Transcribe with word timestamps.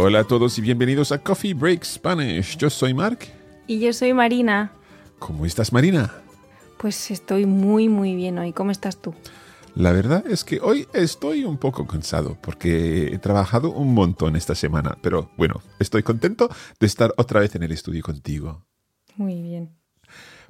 Hola 0.00 0.20
a 0.20 0.24
todos 0.24 0.56
y 0.58 0.60
bienvenidos 0.60 1.10
a 1.10 1.18
Coffee 1.18 1.54
Break 1.54 1.82
Spanish. 1.82 2.56
Yo 2.56 2.70
soy 2.70 2.94
Mark. 2.94 3.18
Y 3.66 3.80
yo 3.80 3.92
soy 3.92 4.14
Marina. 4.14 4.70
¿Cómo 5.18 5.44
estás, 5.44 5.72
Marina? 5.72 6.14
Pues 6.76 7.10
estoy 7.10 7.46
muy 7.46 7.88
muy 7.88 8.14
bien 8.14 8.38
hoy. 8.38 8.52
¿Cómo 8.52 8.70
estás 8.70 9.02
tú? 9.02 9.12
La 9.74 9.90
verdad 9.90 10.24
es 10.28 10.44
que 10.44 10.60
hoy 10.60 10.86
estoy 10.92 11.42
un 11.42 11.58
poco 11.58 11.88
cansado 11.88 12.38
porque 12.40 13.08
he 13.12 13.18
trabajado 13.18 13.72
un 13.72 13.92
montón 13.92 14.36
esta 14.36 14.54
semana, 14.54 14.96
pero 15.02 15.32
bueno, 15.36 15.62
estoy 15.80 16.04
contento 16.04 16.48
de 16.78 16.86
estar 16.86 17.12
otra 17.16 17.40
vez 17.40 17.56
en 17.56 17.64
el 17.64 17.72
estudio 17.72 18.04
contigo. 18.04 18.64
Muy 19.16 19.42
bien. 19.42 19.77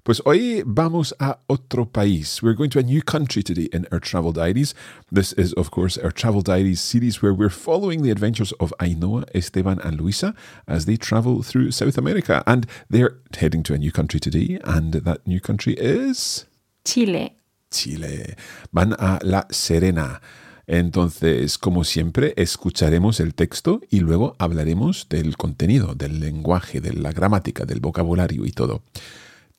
Pues 0.09 0.23
hoy 0.25 0.63
vamos 0.65 1.15
a 1.19 1.41
otro 1.49 1.85
país. 1.85 2.43
We're 2.43 2.55
going 2.55 2.71
to 2.71 2.79
a 2.79 2.83
new 2.83 3.03
country 3.03 3.43
today 3.43 3.69
in 3.75 3.87
our 3.93 4.01
travel 4.01 4.33
diaries. 4.33 4.75
This 5.13 5.35
is, 5.35 5.53
of 5.53 5.71
course, 5.71 5.99
our 5.99 6.11
travel 6.11 6.41
diaries 6.41 6.81
series 6.81 7.21
where 7.21 7.35
we're 7.35 7.51
following 7.51 8.01
the 8.01 8.11
adventures 8.11 8.53
of 8.53 8.73
Ainhoa, 8.81 9.27
Esteban, 9.35 9.79
and 9.85 10.01
Luisa 10.01 10.35
as 10.67 10.87
they 10.87 10.97
travel 10.97 11.43
through 11.43 11.73
South 11.73 11.99
America. 11.99 12.43
And 12.47 12.67
they're 12.89 13.19
heading 13.37 13.63
to 13.65 13.75
a 13.75 13.77
new 13.77 13.93
country 13.93 14.19
today, 14.19 14.59
and 14.65 14.95
that 14.95 15.27
new 15.27 15.41
country 15.41 15.75
is 15.75 16.47
Chile. 16.87 17.37
Chile. 17.71 18.35
Van 18.73 18.95
a 18.95 19.19
La 19.23 19.45
Serena. 19.51 20.23
Entonces, 20.67 21.59
como 21.59 21.85
siempre, 21.85 22.33
escucharemos 22.39 23.21
el 23.21 23.35
texto 23.35 23.83
y 23.91 24.01
luego 24.01 24.37
hablaremos 24.39 25.07
del 25.11 25.37
contenido, 25.37 25.95
del 25.95 26.19
lenguaje, 26.19 26.81
de 26.81 26.95
la 26.95 27.13
gramática, 27.13 27.67
del 27.67 27.81
vocabulario 27.81 28.47
y 28.47 28.53
todo. 28.53 28.81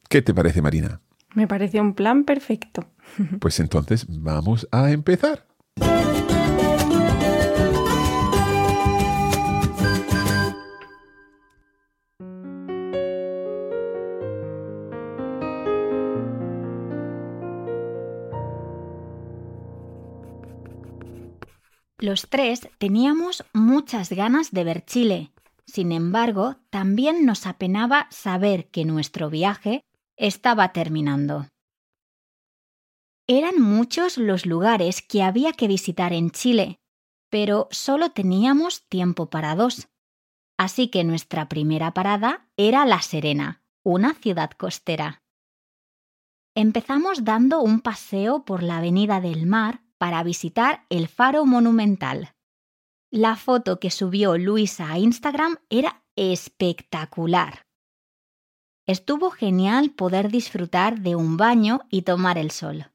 ¿Qué 0.09 0.23
te 0.23 0.33
parece, 0.33 0.63
Marina? 0.63 1.01
Me 1.35 1.47
parece 1.47 1.79
un 1.79 1.93
plan 1.93 2.23
perfecto. 2.23 2.87
Pues 3.39 3.59
entonces 3.59 4.07
vamos 4.09 4.67
a 4.71 4.91
empezar. 4.91 5.45
Los 21.99 22.27
tres 22.29 22.67
teníamos 22.79 23.43
muchas 23.53 24.09
ganas 24.11 24.51
de 24.51 24.63
ver 24.63 24.85
Chile. 24.85 25.31
Sin 25.65 25.91
embargo, 25.91 26.55
también 26.71 27.25
nos 27.25 27.45
apenaba 27.45 28.07
saber 28.09 28.69
que 28.69 28.85
nuestro 28.85 29.29
viaje 29.29 29.83
estaba 30.19 30.73
terminando. 30.73 31.47
Eran 33.25 33.61
muchos 33.61 34.17
los 34.17 34.45
lugares 34.45 35.01
que 35.01 35.23
había 35.23 35.53
que 35.53 35.67
visitar 35.67 36.13
en 36.13 36.29
Chile, 36.29 36.79
pero 37.29 37.67
solo 37.71 38.11
teníamos 38.11 38.87
tiempo 38.89 39.29
para 39.29 39.55
dos. 39.55 39.87
Así 40.57 40.89
que 40.89 41.03
nuestra 41.03 41.47
primera 41.47 41.93
parada 41.93 42.49
era 42.57 42.85
La 42.85 43.01
Serena, 43.01 43.63
una 43.83 44.13
ciudad 44.13 44.51
costera. 44.51 45.21
Empezamos 46.55 47.23
dando 47.23 47.61
un 47.61 47.79
paseo 47.79 48.43
por 48.43 48.61
la 48.61 48.79
Avenida 48.79 49.21
del 49.21 49.45
Mar 49.45 49.83
para 49.97 50.21
visitar 50.23 50.85
el 50.89 51.07
faro 51.07 51.45
monumental. 51.45 52.33
La 53.11 53.37
foto 53.37 53.79
que 53.79 53.89
subió 53.89 54.37
Luisa 54.37 54.91
a 54.91 54.97
Instagram 54.97 55.57
era 55.69 56.03
espectacular. 56.15 57.68
Estuvo 58.89 59.29
genial 59.29 59.91
poder 59.91 60.31
disfrutar 60.31 61.01
de 61.01 61.15
un 61.15 61.37
baño 61.37 61.81
y 61.91 62.01
tomar 62.01 62.39
el 62.39 62.49
sol. 62.49 62.87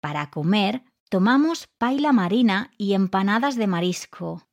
Para 0.00 0.30
comer, 0.30 0.84
tomamos 1.10 1.66
paila 1.78 2.12
marina 2.12 2.70
y 2.78 2.94
empanadas 2.94 3.56
de 3.56 3.66
marisco. 3.66 4.46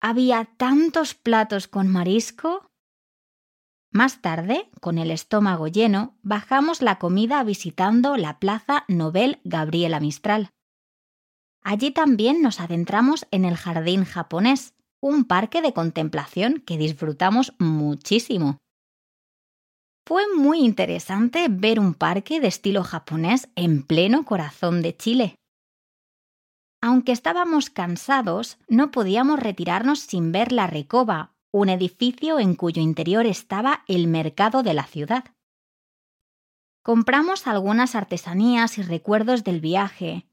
Había 0.00 0.46
tantos 0.56 1.12
platos 1.12 1.68
con 1.68 1.88
marisco. 1.88 2.70
Más 3.92 4.22
tarde, 4.22 4.70
con 4.80 4.96
el 4.96 5.10
estómago 5.10 5.68
lleno, 5.68 6.16
bajamos 6.22 6.80
la 6.80 6.98
comida 6.98 7.44
visitando 7.44 8.16
la 8.16 8.38
Plaza 8.38 8.86
Nobel 8.88 9.40
Gabriela 9.44 10.00
Mistral. 10.00 10.48
Allí 11.60 11.90
también 11.90 12.40
nos 12.40 12.60
adentramos 12.60 13.26
en 13.30 13.44
el 13.44 13.58
Jardín 13.58 14.06
japonés, 14.06 14.72
un 15.02 15.26
parque 15.26 15.60
de 15.60 15.74
contemplación 15.74 16.62
que 16.64 16.78
disfrutamos 16.78 17.52
muchísimo. 17.58 18.56
Fue 20.06 20.24
muy 20.34 20.60
interesante 20.60 21.46
ver 21.48 21.78
un 21.78 21.94
parque 21.94 22.40
de 22.40 22.48
estilo 22.48 22.82
japonés 22.82 23.48
en 23.54 23.82
pleno 23.82 24.24
corazón 24.24 24.82
de 24.82 24.96
Chile. 24.96 25.36
Aunque 26.82 27.12
estábamos 27.12 27.70
cansados, 27.70 28.58
no 28.68 28.90
podíamos 28.90 29.38
retirarnos 29.38 30.00
sin 30.00 30.32
ver 30.32 30.50
la 30.50 30.66
Recoba, 30.66 31.34
un 31.52 31.68
edificio 31.68 32.38
en 32.38 32.54
cuyo 32.54 32.80
interior 32.80 33.26
estaba 33.26 33.84
el 33.86 34.06
mercado 34.06 34.62
de 34.62 34.74
la 34.74 34.84
ciudad. 34.84 35.24
Compramos 36.82 37.46
algunas 37.46 37.94
artesanías 37.94 38.78
y 38.78 38.82
recuerdos 38.82 39.44
del 39.44 39.60
viaje. 39.60 40.26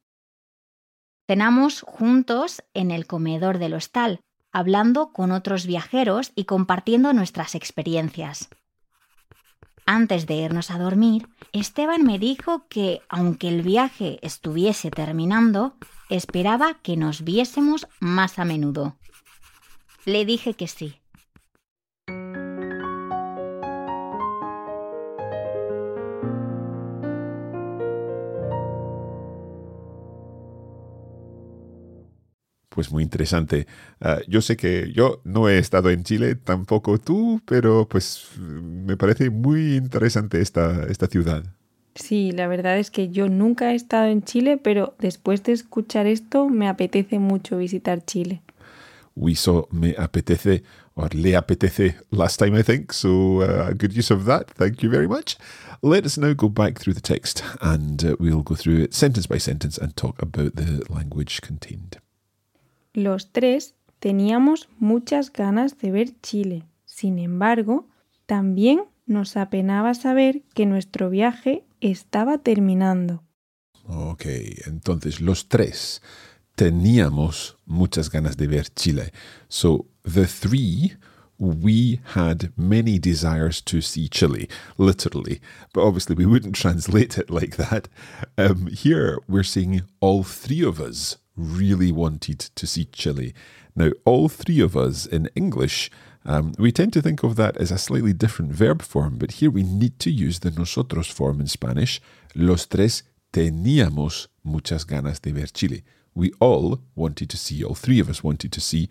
Cenamos 1.28 1.82
juntos 1.82 2.64
en 2.74 2.92
el 2.92 3.06
comedor 3.06 3.58
del 3.58 3.74
hostal, 3.74 4.22
hablando 4.54 5.12
con 5.12 5.32
otros 5.32 5.66
viajeros 5.66 6.32
y 6.36 6.46
compartiendo 6.46 7.12
nuestras 7.12 7.54
experiencias. 7.54 8.50
Antes 9.90 10.28
de 10.28 10.36
irnos 10.36 10.70
a 10.70 10.78
dormir, 10.78 11.30
Esteban 11.54 12.04
me 12.04 12.20
dijo 12.20 12.68
que, 12.68 13.02
aunque 13.08 13.48
el 13.48 13.62
viaje 13.62 14.20
estuviese 14.22 14.92
terminando, 14.92 15.76
esperaba 16.10 16.74
que 16.84 16.98
nos 16.98 17.24
viésemos 17.24 17.88
más 18.02 18.38
a 18.38 18.44
menudo. 18.44 18.98
Le 20.04 20.26
dije 20.26 20.56
que 20.56 20.68
sí. 20.68 21.00
Pues 32.78 32.92
muy 32.92 33.02
interesante. 33.02 33.66
Ah, 34.00 34.20
yo 34.28 34.40
sé 34.40 34.56
que 34.56 34.94
yo 34.94 35.20
no 35.24 35.50
he 35.50 35.58
estado 35.58 35.90
en 35.90 36.04
Chile, 36.04 36.36
tampoco 36.36 37.00
tú, 37.00 37.42
pero 37.44 37.88
pues 37.90 38.28
me 38.38 38.96
parece 38.96 39.32
muy 39.32 39.78
interesante 39.78 40.42
esta, 40.42 40.84
esta 40.84 41.08
ciudad. 41.08 41.44
Sí, 41.96 42.32
la 42.34 42.48
verdad 42.48 42.78
es 42.78 42.92
que 42.92 43.10
yo 43.10 43.30
nunca 43.30 43.72
he 43.72 43.76
estado 43.76 44.06
en 44.06 44.22
Chile, 44.22 44.60
pero 44.64 44.94
después 45.00 45.42
de 45.42 45.54
escuchar 45.54 46.06
esto 46.06 46.50
me 46.50 46.68
apetece 46.68 47.18
mucho 47.18 47.58
visitar 47.58 48.06
Chile. 48.06 48.44
We 49.16 49.34
saw 49.34 49.66
me 49.72 49.96
apetece, 49.98 50.62
or 50.94 51.16
le 51.16 51.36
apetece 51.36 51.96
last 52.12 52.38
time, 52.38 52.60
I 52.60 52.62
think. 52.62 52.94
So, 52.94 53.42
uh, 53.42 53.74
good 53.76 53.98
use 53.98 54.14
of 54.14 54.26
that. 54.26 54.52
Thank 54.56 54.84
you 54.84 54.92
very 54.92 55.08
much. 55.08 55.36
Let 55.82 56.06
us 56.06 56.16
now 56.20 56.36
go 56.36 56.48
back 56.48 56.78
through 56.78 56.94
the 56.94 57.02
text 57.02 57.44
and 57.60 58.06
uh, 58.06 58.16
we'll 58.20 58.44
go 58.44 58.54
through 58.54 58.84
it 58.84 58.94
sentence 58.94 59.26
by 59.26 59.40
sentence 59.40 59.80
and 59.80 59.96
talk 59.96 60.22
about 60.22 60.56
the 60.56 60.86
language 60.90 61.42
contained. 61.42 61.98
Los 62.98 63.32
tres 63.32 63.76
teníamos 64.00 64.70
muchas 64.80 65.32
ganas 65.32 65.78
de 65.78 65.92
ver 65.92 66.20
Chile. 66.24 66.64
Sin 66.84 67.20
embargo, 67.20 67.88
también 68.26 68.86
nos 69.06 69.38
apenaba 69.38 69.94
saber 69.94 70.42
que 70.56 70.66
nuestro 70.66 71.12
viaje 71.12 71.64
estaba 71.80 72.40
terminando. 72.40 73.22
Ok, 73.86 74.26
entonces 74.66 75.22
los 75.22 75.48
tres 75.48 76.02
teníamos 76.56 77.60
muchas 77.68 78.10
ganas 78.10 78.36
de 78.36 78.48
ver 78.48 78.68
Chile. 78.74 79.12
So 79.48 79.86
the 80.02 80.26
three, 80.26 80.98
we 81.38 82.02
had 82.16 82.52
many 82.56 82.98
desires 82.98 83.62
to 83.66 83.80
see 83.80 84.10
Chile, 84.10 84.50
literally. 84.80 85.40
But 85.72 85.84
obviously, 85.84 86.16
we 86.16 86.26
wouldn't 86.26 86.56
translate 86.60 87.20
it 87.20 87.30
like 87.30 87.58
that. 87.58 87.90
Um, 88.40 88.66
here, 88.66 89.20
we're 89.28 89.44
saying 89.44 89.84
all 90.00 90.24
three 90.24 90.64
of 90.64 90.82
us 90.82 91.18
really 91.38 91.92
wanted 91.92 92.40
to 92.40 92.68
see 92.68 92.86
Chile. 92.86 93.34
Now, 93.76 93.92
all 94.06 94.28
three 94.28 94.60
of 94.60 94.76
us 94.76 95.06
in 95.06 95.30
English, 95.36 95.92
um, 96.26 96.54
we 96.58 96.72
tend 96.72 96.92
to 96.94 97.02
think 97.02 97.24
of 97.24 97.36
that 97.36 97.56
as 97.58 97.72
a 97.72 97.78
slightly 97.78 98.12
different 98.12 98.52
verb 98.52 98.82
form, 98.82 99.18
but 99.18 99.34
here 99.34 99.52
we 99.52 99.64
need 99.64 100.00
to 100.00 100.12
use 100.12 100.40
the 100.40 100.52
nosotros 100.52 101.08
form 101.08 101.40
in 101.40 101.48
Spanish. 101.48 102.02
Los 102.36 102.66
tres 102.66 103.04
teníamos 103.32 104.28
muchas 104.44 104.84
ganas 104.86 105.22
de 105.22 105.32
ver 105.32 105.48
Chile. 105.48 105.84
We 106.16 106.32
all 106.40 106.82
wanted 106.96 107.30
to 107.30 107.38
see, 107.38 107.64
all 107.64 107.76
three 107.76 108.00
of 108.00 108.10
us 108.10 108.24
wanted 108.24 108.52
to 108.52 108.60
see 108.60 108.90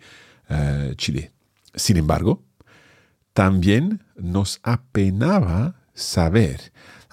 uh, 0.49 0.93
Chile. 0.97 1.29
Sin 1.75 1.97
embargo, 1.97 2.41
también 3.35 3.99
nos 4.17 4.59
apenaba 4.63 5.75
saber. 5.93 6.57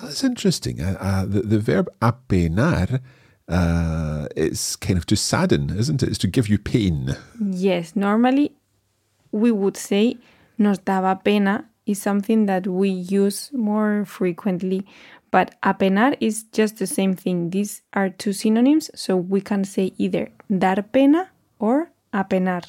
That's 0.01 0.23
interesting. 0.23 0.81
Uh, 0.81 0.97
uh, 1.01 1.25
the, 1.27 1.43
the 1.43 1.59
verb 1.59 1.89
apenar 2.01 3.01
uh, 3.49 4.27
is 4.37 4.77
kind 4.77 4.99
of 4.99 5.07
to 5.07 5.17
sadden, 5.17 5.71
isn't 5.71 6.03
it? 6.03 6.09
It's 6.09 6.19
to 6.19 6.27
give 6.27 6.49
you 6.49 6.59
pain. 6.59 7.17
Yes, 7.41 7.95
normally 7.95 8.53
we 9.33 9.51
would 9.51 9.77
say 9.77 10.17
nos 10.59 10.79
daba 10.79 11.23
pena 11.23 11.65
is 11.87 12.01
something 12.01 12.47
that 12.47 12.67
we 12.67 12.89
use 12.89 13.51
more 13.53 14.05
frequently, 14.07 14.87
but 15.31 15.55
apenar 15.63 16.17
is 16.21 16.45
just 16.53 16.79
the 16.79 16.87
same 16.87 17.15
thing. 17.15 17.51
These 17.51 17.83
are 17.93 18.09
two 18.09 18.33
synonyms, 18.33 18.91
so 18.95 19.17
we 19.17 19.41
can 19.41 19.65
say 19.65 19.93
either 19.99 20.31
dar 20.49 20.83
pena 20.83 21.31
or 21.59 21.91
apenar. 22.13 22.65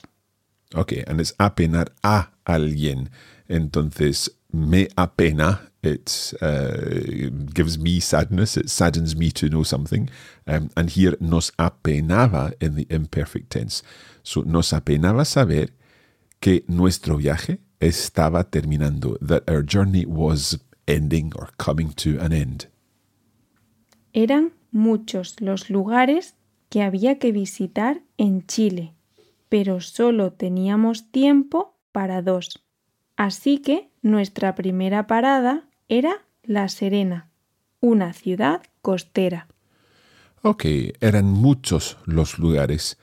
Okay, 0.75 1.03
and 1.07 1.21
it's 1.21 1.33
apenar 1.39 1.87
a 2.03 2.27
alguien. 2.45 3.09
Entonces, 3.47 4.29
me 4.51 4.87
apena, 4.97 5.59
it 5.85 6.33
uh, 6.41 7.29
gives 7.53 7.77
me 7.77 7.99
sadness, 7.99 8.57
it 8.57 8.69
saddens 8.69 9.15
me 9.15 9.31
to 9.31 9.49
know 9.49 9.63
something. 9.63 10.09
Um, 10.47 10.69
and 10.75 10.89
here 10.89 11.15
nos 11.19 11.51
apenaba 11.57 12.53
in 12.59 12.75
the 12.75 12.87
imperfect 12.89 13.51
tense. 13.51 13.83
So, 14.23 14.41
nos 14.41 14.73
apenaba 14.73 15.25
saber 15.25 15.73
que 16.39 16.63
nuestro 16.67 17.17
viaje 17.17 17.59
estaba 17.79 18.49
terminando, 18.49 19.17
that 19.21 19.49
our 19.49 19.63
journey 19.63 20.05
was 20.05 20.57
ending 20.87 21.31
or 21.35 21.49
coming 21.57 21.91
to 21.93 22.19
an 22.19 22.33
end. 22.33 22.67
Eran 24.13 24.53
muchos 24.71 25.41
los 25.41 25.69
lugares 25.69 26.35
que 26.69 26.81
había 26.81 27.19
que 27.19 27.31
visitar 27.31 28.01
en 28.17 28.45
Chile, 28.45 28.93
pero 29.49 29.81
solo 29.81 30.31
teníamos 30.31 31.11
tiempo 31.11 31.77
para 31.91 32.21
dos. 32.21 32.63
Así 33.17 33.59
que 33.59 33.89
nuestra 34.01 34.55
primera 34.55 35.07
parada 35.07 35.67
era 35.87 36.25
La 36.43 36.67
Serena, 36.69 37.29
una 37.79 38.13
ciudad 38.13 38.63
costera. 38.81 39.47
Ok, 40.41 40.65
eran 40.99 41.25
muchos 41.25 41.97
los 42.05 42.39
lugares 42.39 42.97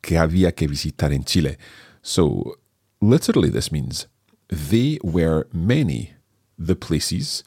que 0.00 0.18
había 0.18 0.52
que 0.52 0.66
visitar 0.66 1.12
en 1.12 1.24
Chile. 1.24 1.58
So, 2.02 2.58
literally, 3.00 3.50
this 3.50 3.70
means 3.70 4.08
they 4.48 4.98
were 5.02 5.46
many 5.52 6.14
the 6.58 6.74
places 6.74 7.44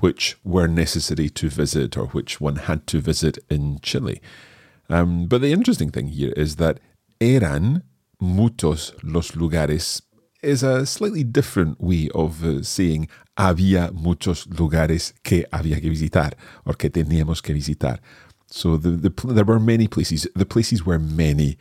which 0.00 0.36
were 0.44 0.68
necessary 0.68 1.30
to 1.30 1.48
visit 1.48 1.96
or 1.96 2.06
which 2.08 2.40
one 2.40 2.56
had 2.56 2.86
to 2.86 3.00
visit 3.00 3.38
in 3.50 3.78
Chile. 3.80 4.20
Um, 4.88 5.26
but 5.26 5.40
the 5.40 5.52
interesting 5.52 5.90
thing 5.90 6.08
here 6.08 6.32
is 6.36 6.56
that 6.56 6.80
eran 7.20 7.82
muchos 8.20 8.94
los 9.02 9.32
lugares 9.32 10.02
is 10.46 10.62
a 10.62 10.86
slightly 10.86 11.24
different 11.24 11.80
way 11.80 12.08
of 12.14 12.44
uh, 12.44 12.62
saying 12.62 13.08
había 13.36 13.92
muchos 13.92 14.46
lugares 14.46 15.12
que 15.22 15.44
había 15.52 15.80
que 15.80 15.90
visitar 15.90 16.36
or 16.64 16.76
que 16.76 16.90
teníamos 16.90 17.42
que 17.42 17.52
visitar. 17.52 18.00
So 18.46 18.76
the, 18.76 18.90
the, 18.90 19.10
there 19.34 19.44
were 19.44 19.58
many 19.58 19.88
places. 19.88 20.28
The 20.34 20.46
places 20.46 20.86
were 20.86 20.98
many 20.98 21.58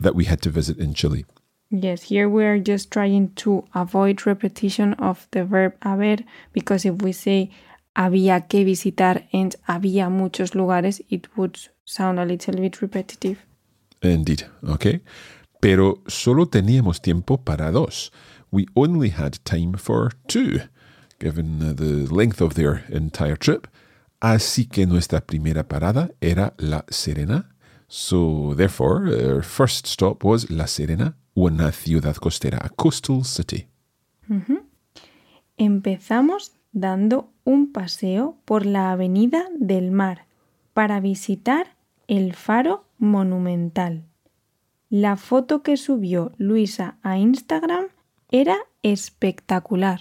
that 0.00 0.14
we 0.14 0.24
had 0.24 0.42
to 0.42 0.50
visit 0.50 0.78
in 0.78 0.94
Chile. 0.94 1.24
Yes, 1.70 2.02
here 2.02 2.28
we 2.28 2.44
are 2.44 2.58
just 2.58 2.90
trying 2.90 3.34
to 3.36 3.64
avoid 3.74 4.26
repetition 4.26 4.94
of 4.94 5.26
the 5.32 5.44
verb 5.44 5.74
haber 5.82 6.24
because 6.52 6.86
if 6.86 7.02
we 7.02 7.12
say 7.12 7.50
había 7.94 8.48
que 8.48 8.64
visitar 8.64 9.24
and 9.32 9.54
había 9.68 10.10
muchos 10.10 10.54
lugares, 10.54 11.02
it 11.10 11.28
would 11.36 11.58
sound 11.84 12.18
a 12.18 12.24
little 12.24 12.54
bit 12.54 12.80
repetitive. 12.80 13.44
Indeed, 14.02 14.44
okay. 14.66 15.00
Pero 15.60 16.02
solo 16.06 16.46
teníamos 16.46 17.00
tiempo 17.00 17.38
para 17.38 17.70
dos. 17.70 18.12
We 18.50 18.66
only 18.74 19.10
had 19.10 19.38
time 19.44 19.76
for 19.76 20.14
two, 20.26 20.60
given 21.18 21.76
the 21.76 22.06
length 22.14 22.40
of 22.40 22.54
their 22.54 22.84
entire 22.88 23.36
trip. 23.36 23.66
Así 24.20 24.66
que 24.66 24.86
nuestra 24.86 25.20
primera 25.20 25.68
parada 25.68 26.10
era 26.20 26.54
La 26.58 26.84
Serena. 26.88 27.54
So, 27.88 28.54
therefore, 28.56 29.08
our 29.08 29.42
first 29.42 29.86
stop 29.86 30.24
was 30.24 30.50
La 30.50 30.66
Serena, 30.66 31.16
una 31.34 31.72
ciudad 31.72 32.16
costera, 32.16 32.58
a 32.60 32.68
coastal 32.68 33.24
city. 33.24 33.68
Empezamos 35.56 36.52
dando 36.72 37.30
un 37.44 37.72
paseo 37.72 38.36
por 38.44 38.66
la 38.66 38.92
Avenida 38.92 39.44
del 39.58 39.90
Mar 39.90 40.26
para 40.74 41.00
visitar 41.00 41.76
el 42.08 42.34
Faro 42.34 42.84
Monumental. 42.98 44.07
La 44.90 45.16
foto 45.16 45.62
que 45.62 45.76
subió 45.76 46.32
Luisa 46.38 46.96
a 47.02 47.18
Instagram 47.18 47.88
era 48.30 48.56
espectacular. 48.82 50.00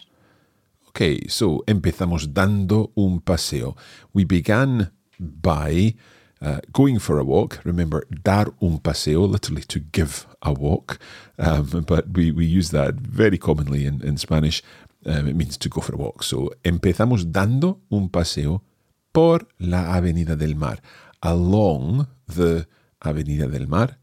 Okay, 0.89 1.27
so 1.27 1.63
empezamos 1.67 2.33
dando 2.33 2.91
un 2.95 3.19
paseo. 3.19 3.75
We 4.13 4.23
began 4.23 4.93
by 5.19 5.95
uh, 6.41 6.59
going 6.71 6.99
for 6.99 7.19
a 7.19 7.23
walk. 7.23 7.59
Remember, 7.65 8.07
dar 8.23 8.53
un 8.61 8.79
paseo, 8.79 9.27
literally 9.27 9.63
to 9.63 9.81
give 9.91 10.25
a 10.41 10.53
walk. 10.53 10.99
Um, 11.37 11.83
but 11.85 12.05
we, 12.13 12.31
we 12.31 12.45
use 12.45 12.71
that 12.71 12.95
very 12.95 13.37
commonly 13.37 13.85
in, 13.85 14.17
Spanish. 14.17 14.63
Um, 15.05 15.27
it 15.27 15.35
means 15.35 15.57
to 15.57 15.69
go 15.69 15.81
for 15.81 15.95
a 15.95 15.97
walk. 15.97 16.23
So 16.23 16.51
empezamos 16.63 17.31
dando 17.33 17.81
un 17.89 18.09
paseo 18.09 18.63
por 19.11 19.47
la 19.59 19.95
Avenida 19.95 20.37
del 20.37 20.55
Mar, 20.55 20.81
along 21.21 22.07
the 22.27 22.67
Avenida 23.01 23.47
del 23.47 23.67
Mar, 23.67 23.97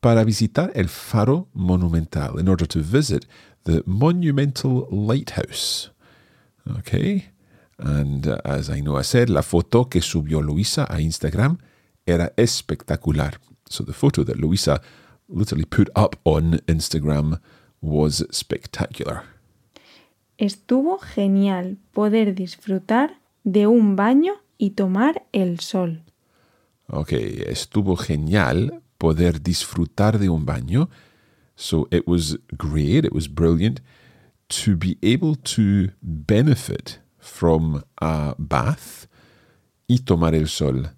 para 0.00 0.24
visitar 0.24 0.70
el 0.74 0.88
Faro 0.88 1.48
Monumental, 1.54 2.38
in 2.38 2.48
order 2.48 2.66
to 2.66 2.80
visit 2.80 3.26
the 3.64 3.82
Monumental 3.86 4.86
Lighthouse. 4.90 5.90
Okay. 6.78 7.30
And 7.78 8.26
uh, 8.26 8.40
as 8.44 8.68
I 8.68 8.80
know 8.80 8.96
I 8.96 9.02
said, 9.02 9.28
la 9.28 9.42
foto 9.42 9.88
que 9.88 10.00
subió 10.00 10.42
Luisa 10.42 10.84
a 10.88 11.00
Instagram 11.00 11.58
era 12.06 12.32
espectacular. 12.36 13.38
So 13.68 13.84
the 13.84 13.92
photo 13.92 14.24
that 14.24 14.38
Luisa 14.38 14.80
literally 15.28 15.64
put 15.64 15.88
up 15.94 16.16
on 16.24 16.60
Instagram 16.66 17.40
was 17.80 18.26
spectacular. 18.30 19.22
Estuvo 20.38 20.98
genial 20.98 21.78
poder 21.92 22.34
disfrutar 22.34 23.20
de 23.44 23.66
un 23.66 23.96
baño 23.96 24.34
y 24.56 24.70
tomar 24.70 25.26
el 25.32 25.60
sol. 25.60 26.02
Okay, 26.88 27.42
estuvo 27.46 27.96
genial 27.96 28.82
poder 28.98 29.38
disfrutar 29.40 30.18
de 30.18 30.28
un 30.28 30.44
baño. 30.44 30.88
So 31.56 31.88
it 31.90 32.06
was 32.06 32.36
great, 32.56 33.04
it 33.04 33.12
was 33.12 33.28
brilliant 33.28 33.80
to 34.48 34.76
be 34.76 34.96
able 35.02 35.34
to 35.34 35.90
benefit 36.02 36.98
from 37.18 37.82
a 37.98 38.34
bath 38.38 39.06
y 39.88 39.98
tomar 40.04 40.34
el 40.34 40.46
sol 40.46 40.90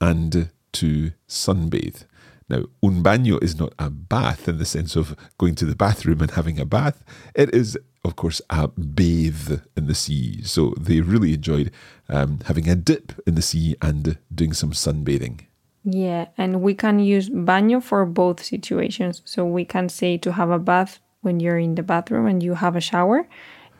and 0.00 0.50
to 0.72 1.12
sunbathe. 1.28 2.06
Now, 2.48 2.64
un 2.82 3.02
baño 3.02 3.42
is 3.42 3.58
not 3.58 3.72
a 3.78 3.88
bath 3.88 4.48
in 4.48 4.58
the 4.58 4.66
sense 4.66 4.96
of 4.96 5.16
going 5.38 5.54
to 5.56 5.64
the 5.64 5.74
bathroom 5.74 6.20
and 6.20 6.30
having 6.30 6.60
a 6.60 6.66
bath. 6.66 7.02
It 7.34 7.54
is, 7.54 7.78
of 8.04 8.16
course, 8.16 8.42
a 8.50 8.68
bathe 8.68 9.60
in 9.76 9.86
the 9.86 9.94
sea. 9.94 10.42
So 10.42 10.74
they 10.78 11.00
really 11.00 11.34
enjoyed 11.34 11.70
um, 12.08 12.40
having 12.44 12.68
a 12.68 12.74
dip 12.74 13.12
in 13.26 13.34
the 13.34 13.42
sea 13.42 13.76
and 13.80 14.18
doing 14.34 14.52
some 14.52 14.72
sunbathing. 14.72 15.46
Yeah, 15.84 16.28
and 16.38 16.62
we 16.62 16.74
can 16.74 16.98
use 16.98 17.28
baño 17.28 17.82
for 17.82 18.06
both 18.06 18.42
situations. 18.42 19.20
So 19.24 19.44
we 19.44 19.64
can 19.64 19.88
say 19.88 20.16
to 20.18 20.32
have 20.32 20.50
a 20.50 20.58
bath 20.58 20.98
when 21.20 21.40
you're 21.40 21.58
in 21.58 21.74
the 21.74 21.82
bathroom 21.82 22.26
and 22.26 22.42
you 22.42 22.54
have 22.54 22.74
a 22.74 22.80
shower, 22.80 23.28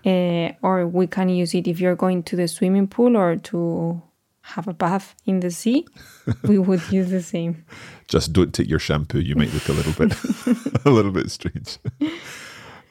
uh, 0.05 0.51
or 0.63 0.87
we 0.87 1.07
can 1.07 1.31
use 1.31 1.55
it 1.55 1.67
if 1.67 1.81
you're 1.81 1.97
going 1.97 2.23
to 2.25 2.37
the 2.37 2.47
swimming 2.47 2.89
pool 2.89 3.17
or 3.17 3.37
to 3.37 4.03
have 4.43 4.69
a 4.69 4.75
bath 4.75 5.15
in 5.25 5.41
the 5.41 5.51
sea, 5.51 5.87
we 6.45 6.59
would 6.59 6.83
use 6.93 7.11
the 7.11 7.23
same. 7.23 7.65
Just 8.09 8.35
don't 8.35 8.53
take 8.53 8.69
your 8.69 8.79
shampoo. 8.79 9.21
You 9.21 9.35
might 9.37 9.53
look 9.55 9.69
a 9.69 9.73
little 9.73 9.93
bit, 9.93 10.13
a 10.85 10.91
little 10.91 11.13
bit 11.13 11.31
strange. 11.31 11.79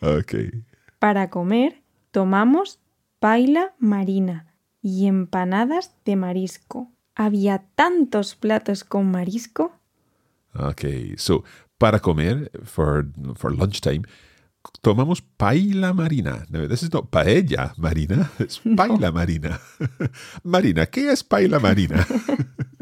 okay. 0.01 0.51
Para 0.99 1.29
comer, 1.29 1.73
tomamos 2.11 2.79
paila 3.19 3.73
marina 3.79 4.47
y 4.81 5.05
empanadas 5.05 5.91
de 6.03 6.15
marisco. 6.15 6.92
Había 7.15 7.63
tantos 7.75 8.35
platos 8.35 8.83
con 8.83 9.11
marisco. 9.11 9.71
Okay. 10.55 11.15
So 11.17 11.43
para 11.77 11.99
comer 11.99 12.51
for 12.63 13.05
for 13.35 13.55
lunchtime, 13.55 14.03
tomamos 14.81 15.21
paella 15.21 15.93
marina. 15.93 16.45
Now, 16.49 16.67
this 16.67 16.83
is 16.83 16.93
not 16.93 17.11
paella 17.11 17.73
marina, 17.77 18.31
it's 18.39 18.59
paella 18.59 19.11
marina. 19.11 19.59
marina, 20.43 20.85
¿qué 20.85 21.11
es 21.11 21.23
paella 21.23 21.59
marina? 21.59 22.05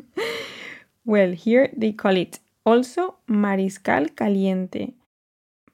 well, 1.05 1.33
here 1.33 1.71
they 1.77 1.93
call 1.93 2.17
it 2.17 2.39
also 2.63 3.19
mariscal 3.27 4.13
caliente. 4.13 4.95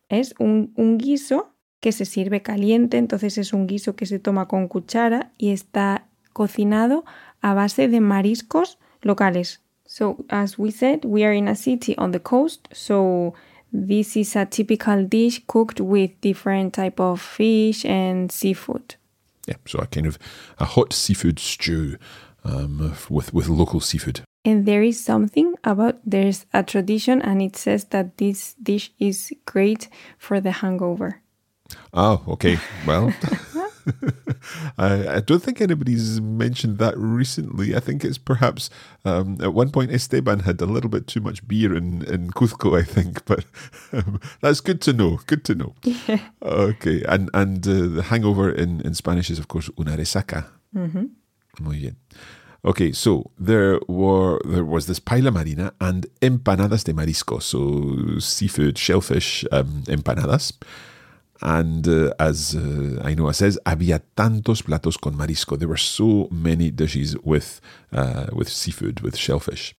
Es 0.09 0.33
un, 0.39 0.71
un 0.77 0.97
guiso 0.97 1.53
que 1.81 1.91
se 1.91 2.05
sirve 2.05 2.41
caliente, 2.41 2.97
entonces 2.97 3.37
es 3.37 3.53
un 3.53 3.67
guiso 3.67 3.95
que 3.95 4.05
se 4.05 4.19
toma 4.19 4.47
con 4.47 4.67
cuchara 4.67 5.31
y 5.37 5.51
está 5.51 6.07
cocinado 6.33 7.03
a 7.43 7.53
base 7.55 7.87
de 7.87 7.99
mariscos 7.99 8.77
locales. 9.03 9.57
So, 9.85 10.25
as 10.29 10.57
we 10.57 10.71
said, 10.71 11.05
we 11.05 11.23
are 11.23 11.31
in 11.31 11.47
a 11.47 11.55
city 11.55 11.97
on 11.97 12.11
the 12.11 12.19
coast, 12.19 12.67
so 12.73 13.33
this 13.71 14.17
is 14.17 14.35
a 14.35 14.45
typical 14.45 15.03
dish 15.05 15.41
cooked 15.47 15.79
with 15.79 16.19
different 16.21 16.73
type 16.73 16.99
of 16.99 17.21
fish 17.21 17.85
and 17.85 18.31
seafood. 18.31 18.95
Yeah, 19.47 19.55
so 19.65 19.79
a 19.79 19.87
kind 19.87 20.07
of 20.07 20.19
a 20.59 20.65
hot 20.65 20.91
seafood 20.93 21.39
stew 21.39 21.97
um, 22.43 22.93
with 23.09 23.33
with 23.33 23.47
local 23.47 23.79
seafood. 23.79 24.21
And 24.43 24.65
there 24.65 24.83
is 24.83 25.03
something 25.03 25.55
about 25.63 25.99
there's 26.05 26.45
a 26.53 26.63
tradition, 26.63 27.21
and 27.21 27.41
it 27.41 27.55
says 27.55 27.85
that 27.85 28.17
this 28.17 28.55
dish 28.61 28.91
is 28.99 29.33
great 29.45 29.89
for 30.17 30.39
the 30.41 30.51
hangover. 30.51 31.21
Oh, 31.93 32.23
okay. 32.27 32.57
Well, 32.85 33.13
I, 34.77 35.15
I, 35.15 35.19
don't 35.19 35.41
think 35.41 35.61
anybody's 35.61 36.21
mentioned 36.21 36.77
that 36.79 36.97
recently. 36.97 37.75
I 37.75 37.79
think 37.79 38.03
it's 38.03 38.17
perhaps 38.17 38.69
um, 39.05 39.37
at 39.41 39.53
one 39.53 39.71
point 39.71 39.91
Esteban 39.91 40.39
had 40.41 40.61
a 40.61 40.65
little 40.65 40.89
bit 40.89 41.07
too 41.07 41.21
much 41.21 41.47
beer 41.47 41.75
in, 41.75 42.03
in 42.03 42.31
Cuzco, 42.31 42.77
I 42.77 42.83
think, 42.83 43.25
but 43.31 43.45
um, 43.93 44.19
that's 44.41 44.61
good 44.61 44.81
to 44.81 44.93
know. 44.93 45.19
Good 45.27 45.43
to 45.45 45.55
know. 45.55 45.75
Yeah. 45.83 46.19
Okay, 46.41 47.03
and 47.03 47.29
and 47.33 47.67
uh, 47.67 47.87
the 47.87 48.03
hangover 48.03 48.49
in, 48.49 48.81
in 48.81 48.93
Spanish 48.93 49.29
is, 49.29 49.37
of 49.39 49.47
course, 49.47 49.69
una 49.77 49.97
resaca. 49.97 50.45
Mm-hmm. 50.75 51.05
Muy 51.59 51.79
bien. 51.79 51.97
Okay, 52.65 52.91
so 52.91 53.31
there 53.37 53.79
were 53.87 54.39
there 54.45 54.65
was 54.65 54.87
this 54.87 54.99
paila 54.99 55.31
marina 55.31 55.73
and 55.79 56.07
empanadas 56.21 56.83
de 56.83 56.93
marisco, 56.93 57.41
so 57.41 58.19
seafood, 58.19 58.77
shellfish 58.77 59.45
um, 59.51 59.83
empanadas. 59.87 60.53
And 61.41 61.87
uh, 61.87 62.13
as 62.17 62.55
uh, 62.55 63.01
Ainhoa 63.03 63.33
says, 63.33 63.59
había 63.63 63.99
tantos 63.99 64.63
platos 64.63 64.97
con 64.97 65.15
marisco. 65.15 65.57
There 65.57 65.67
were 65.67 65.77
so 65.77 66.27
many 66.31 66.71
dishes 66.71 67.15
with, 67.23 67.61
uh, 67.91 68.27
with 68.33 68.49
seafood, 68.49 69.01
with 69.01 69.15
shellfish. 69.15 69.75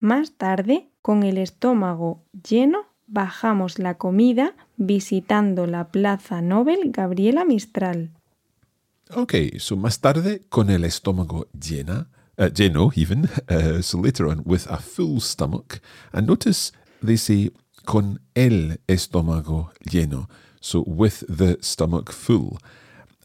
Más 0.00 0.32
tarde, 0.36 0.90
con 1.00 1.22
el 1.22 1.38
estómago 1.38 2.24
lleno, 2.48 2.86
bajamos 3.06 3.78
la 3.78 3.98
comida 3.98 4.56
visitando 4.76 5.66
la 5.66 5.88
Plaza 5.88 6.40
Nobel 6.40 6.90
Gabriela 6.90 7.44
Mistral. 7.44 8.10
Okay, 9.14 9.58
so 9.58 9.76
más 9.76 10.00
tarde, 10.00 10.40
con 10.48 10.70
el 10.70 10.84
estómago 10.84 11.46
llena, 11.52 12.08
uh, 12.38 12.46
lleno 12.46 12.90
even, 12.96 13.28
uh, 13.50 13.82
so 13.82 14.00
later 14.00 14.26
on, 14.26 14.42
with 14.46 14.66
a 14.70 14.78
full 14.78 15.20
stomach. 15.20 15.80
And 16.12 16.26
notice 16.26 16.72
they 17.02 17.16
say 17.16 17.50
con 17.84 18.18
el 18.34 18.76
estómago 18.88 19.70
lleno, 19.88 20.28
so 20.60 20.84
with 20.86 21.24
the 21.28 21.58
stomach 21.60 22.12
full. 22.12 22.58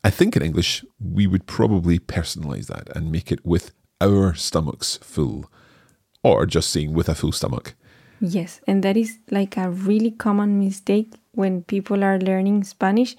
I 0.03 0.09
think 0.09 0.35
in 0.35 0.41
English 0.41 0.85
we 0.99 1.27
would 1.27 1.47
probably 1.47 1.99
personalize 1.99 2.67
that 2.67 2.95
and 2.95 3.11
make 3.11 3.31
it 3.31 3.45
with 3.45 3.71
our 3.99 4.33
stomachs 4.35 4.97
full, 4.97 5.45
or 6.23 6.45
just 6.45 6.69
saying 6.69 6.93
with 6.93 7.09
a 7.09 7.15
full 7.15 7.31
stomach. 7.31 7.75
Yes, 8.19 8.61
and 8.67 8.83
that 8.83 8.97
is 8.97 9.19
like 9.29 9.57
a 9.57 9.69
really 9.69 10.11
common 10.11 10.59
mistake 10.59 11.13
when 11.33 11.63
people 11.63 12.03
are 12.03 12.19
learning 12.19 12.63
Spanish. 12.63 13.15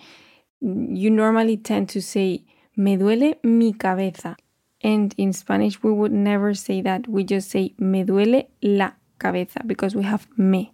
You 0.61 1.11
normally 1.11 1.57
tend 1.57 1.89
to 1.91 2.03
say, 2.03 2.45
me 2.77 2.97
duele 2.97 3.37
mi 3.45 3.73
cabeza. 3.73 4.37
And 4.83 5.15
in 5.17 5.33
Spanish, 5.33 5.83
we 5.83 5.93
would 5.93 6.13
never 6.13 6.55
say 6.55 6.81
that. 6.83 7.09
We 7.09 7.25
just 7.25 7.51
say, 7.51 7.75
me 7.79 8.05
duele 8.05 8.47
la 8.63 8.91
cabeza 9.19 9.61
because 9.67 9.95
we 9.95 10.05
have 10.05 10.27
me. 10.37 10.73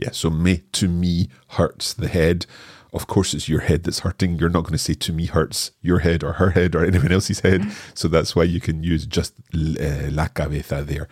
Yeah, 0.00 0.12
so 0.12 0.30
me 0.30 0.62
to 0.72 0.88
me 0.88 1.28
hurts 1.48 1.92
the 1.92 2.08
head. 2.08 2.46
Of 2.92 3.06
course, 3.06 3.34
it's 3.34 3.48
your 3.48 3.60
head 3.60 3.84
that's 3.84 4.00
hurting. 4.00 4.38
You're 4.38 4.48
not 4.48 4.64
going 4.64 4.72
to 4.72 4.78
say 4.78 4.94
to 4.94 5.12
me 5.12 5.26
hurts 5.26 5.72
your 5.82 5.98
head 6.00 6.24
or 6.24 6.34
her 6.34 6.50
head 6.50 6.74
or 6.74 6.84
anyone 6.86 7.12
else's 7.12 7.40
head. 7.40 7.70
So 7.94 8.08
that's 8.08 8.34
why 8.34 8.44
you 8.44 8.60
can 8.60 8.82
use 8.82 9.04
just 9.06 9.34
uh, 9.54 10.10
la 10.10 10.28
cabeza 10.28 10.82
there. 10.82 11.06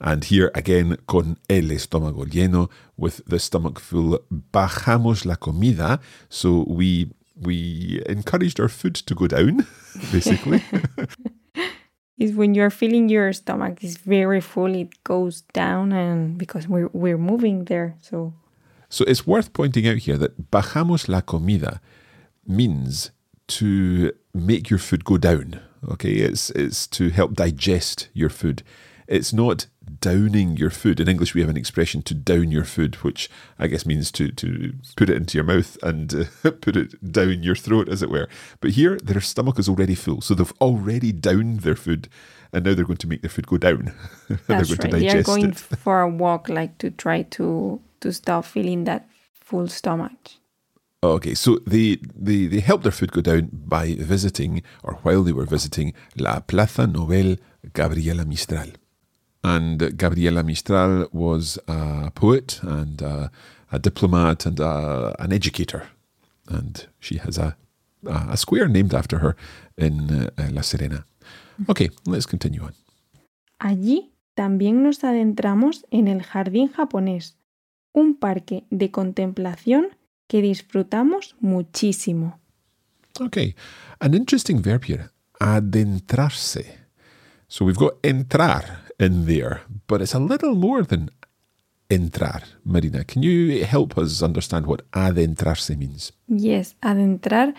And 0.00 0.24
here 0.24 0.52
again, 0.54 0.96
con 1.08 1.36
el 1.50 1.70
estómago 1.70 2.24
lleno, 2.24 2.70
with 2.96 3.20
the 3.26 3.40
stomach 3.40 3.80
full, 3.80 4.20
bajamos 4.52 5.26
la 5.26 5.34
comida. 5.34 5.98
So 6.28 6.64
we 6.68 7.10
we 7.40 8.02
encouraged 8.06 8.60
our 8.60 8.68
food 8.68 8.94
to 8.94 9.14
go 9.14 9.26
down, 9.26 9.66
basically. 10.12 10.62
is 12.18 12.32
when 12.34 12.54
you're 12.54 12.70
feeling 12.70 13.08
your 13.08 13.32
stomach 13.32 13.82
is 13.82 13.96
very 13.96 14.40
full, 14.40 14.74
it 14.74 15.02
goes 15.04 15.42
down, 15.52 15.92
and 15.92 16.36
because 16.36 16.68
we're 16.68 16.90
we're 16.92 17.18
moving 17.18 17.64
there, 17.64 17.94
so. 18.00 18.34
So 18.90 19.04
it's 19.06 19.26
worth 19.26 19.52
pointing 19.52 19.86
out 19.86 19.98
here 19.98 20.16
that 20.16 20.50
bajamos 20.50 21.08
la 21.08 21.20
comida 21.20 21.80
means 22.46 23.10
to 23.48 24.12
make 24.32 24.70
your 24.70 24.78
food 24.78 25.04
go 25.04 25.18
down. 25.18 25.60
Okay, 25.90 26.12
it's 26.12 26.50
it's 26.50 26.86
to 26.88 27.10
help 27.10 27.34
digest 27.34 28.08
your 28.14 28.30
food. 28.30 28.62
It's 29.08 29.32
not 29.32 29.66
downing 30.00 30.58
your 30.58 30.68
food. 30.68 31.00
In 31.00 31.08
English, 31.08 31.34
we 31.34 31.40
have 31.40 31.48
an 31.48 31.56
expression 31.56 32.02
to 32.02 32.14
down 32.14 32.50
your 32.50 32.64
food, 32.64 32.96
which 32.96 33.30
I 33.58 33.66
guess 33.66 33.86
means 33.86 34.12
to, 34.12 34.30
to 34.30 34.74
put 34.96 35.08
it 35.08 35.16
into 35.16 35.38
your 35.38 35.44
mouth 35.44 35.78
and 35.82 36.14
uh, 36.44 36.50
put 36.60 36.76
it 36.76 37.10
down 37.10 37.42
your 37.42 37.54
throat, 37.54 37.88
as 37.88 38.02
it 38.02 38.10
were. 38.10 38.28
But 38.60 38.72
here, 38.72 38.98
their 38.98 39.22
stomach 39.22 39.58
is 39.58 39.68
already 39.68 39.94
full. 39.94 40.20
So 40.20 40.34
they've 40.34 40.52
already 40.60 41.12
downed 41.12 41.60
their 41.60 41.74
food, 41.74 42.08
and 42.52 42.66
now 42.66 42.74
they're 42.74 42.84
going 42.84 42.98
to 42.98 43.08
make 43.08 43.22
their 43.22 43.30
food 43.30 43.46
go 43.46 43.56
down. 43.56 43.94
That's 44.46 44.70
right. 44.70 44.90
they 44.90 45.08
are 45.08 45.22
going 45.22 45.50
it. 45.50 45.58
for 45.58 46.02
a 46.02 46.08
walk, 46.08 46.50
like 46.50 46.76
to 46.78 46.90
try 46.90 47.22
to, 47.22 47.80
to 48.00 48.12
stop 48.12 48.44
feeling 48.44 48.84
that 48.84 49.08
full 49.32 49.68
stomach. 49.68 50.32
Okay, 51.02 51.34
so 51.34 51.60
they, 51.66 51.96
they, 52.14 52.46
they 52.46 52.60
helped 52.60 52.82
their 52.82 52.92
food 52.92 53.12
go 53.12 53.20
down 53.20 53.48
by 53.52 53.94
visiting, 53.94 54.62
or 54.82 54.94
while 55.02 55.22
they 55.22 55.32
were 55.32 55.46
visiting, 55.46 55.94
La 56.16 56.40
Plaza 56.40 56.86
Nobel 56.88 57.36
Gabriela 57.72 58.24
Mistral. 58.24 58.72
And 59.48 59.96
Gabriela 59.96 60.42
Mistral 60.42 61.08
was 61.10 61.58
a 61.66 62.10
poet 62.10 62.60
and 62.62 63.00
a, 63.00 63.30
a 63.72 63.78
diplomat 63.78 64.44
and 64.44 64.60
a, 64.60 65.16
an 65.18 65.32
educator. 65.32 65.88
And 66.48 66.86
she 67.00 67.16
has 67.16 67.38
a, 67.38 67.56
a, 68.06 68.36
square 68.36 68.68
named 68.68 68.92
after 68.92 69.18
her 69.20 69.36
in 69.78 70.10
uh, 70.10 70.48
La 70.50 70.60
Serena. 70.60 71.06
Okay, 71.66 71.88
let's 72.04 72.26
continue 72.26 72.62
on. 72.62 72.74
Allí 73.58 74.12
también 74.34 74.82
nos 74.82 75.02
adentramos 75.02 75.86
en 75.90 76.08
el 76.08 76.22
Jardín 76.22 76.68
Japonés, 76.68 77.36
un 77.94 78.16
parque 78.16 78.64
de 78.70 78.90
contemplación 78.90 79.88
que 80.28 80.42
disfrutamos 80.42 81.36
muchísimo. 81.40 82.38
Okay, 83.18 83.54
an 84.00 84.12
interesting 84.12 84.62
verb 84.62 84.84
here, 84.84 85.10
adentrarse. 85.40 86.66
So 87.48 87.64
we've 87.64 87.78
got 87.78 87.94
entrar 88.02 88.87
in 88.98 89.26
there, 89.26 89.62
but 89.86 90.02
it's 90.02 90.14
a 90.14 90.18
little 90.18 90.54
more 90.54 90.82
than 90.82 91.10
entrar. 91.88 92.42
Marina, 92.64 93.04
can 93.04 93.22
you 93.22 93.64
help 93.64 93.96
us 93.96 94.22
understand 94.22 94.66
what 94.66 94.90
adentrarse 94.92 95.76
means? 95.76 96.12
Yes, 96.28 96.74
adentrar 96.82 97.54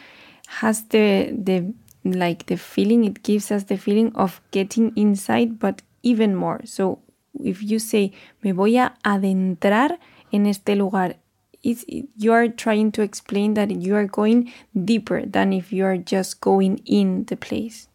has 0.48 0.84
the 0.90 1.32
the 1.32 1.74
like 2.04 2.46
the 2.46 2.58
feeling 2.58 3.06
it 3.06 3.24
gives 3.24 3.52
us 3.52 3.66
the 3.66 3.78
feeling 3.78 4.12
of 4.16 4.42
getting 4.52 4.96
inside 4.96 5.60
but 5.60 5.82
even 6.04 6.36
more. 6.36 6.62
So 6.66 7.00
if 7.44 7.62
you 7.62 7.80
say 7.80 8.14
me 8.44 8.52
voy 8.52 8.78
a 8.78 8.94
adentrar 9.04 9.98
en 10.32 10.46
este 10.46 10.76
lugar, 10.76 11.16
it's, 11.64 11.86
you 11.88 12.32
are 12.32 12.48
trying 12.48 12.92
to 12.94 13.02
explain 13.02 13.54
that 13.56 13.70
you 13.72 13.96
are 13.96 14.06
going 14.06 14.52
deeper 14.86 15.26
than 15.26 15.52
if 15.54 15.74
you 15.74 15.86
are 15.86 15.98
just 15.98 16.40
going 16.40 16.82
in 16.86 17.26
the 17.26 17.36
place. 17.36 17.88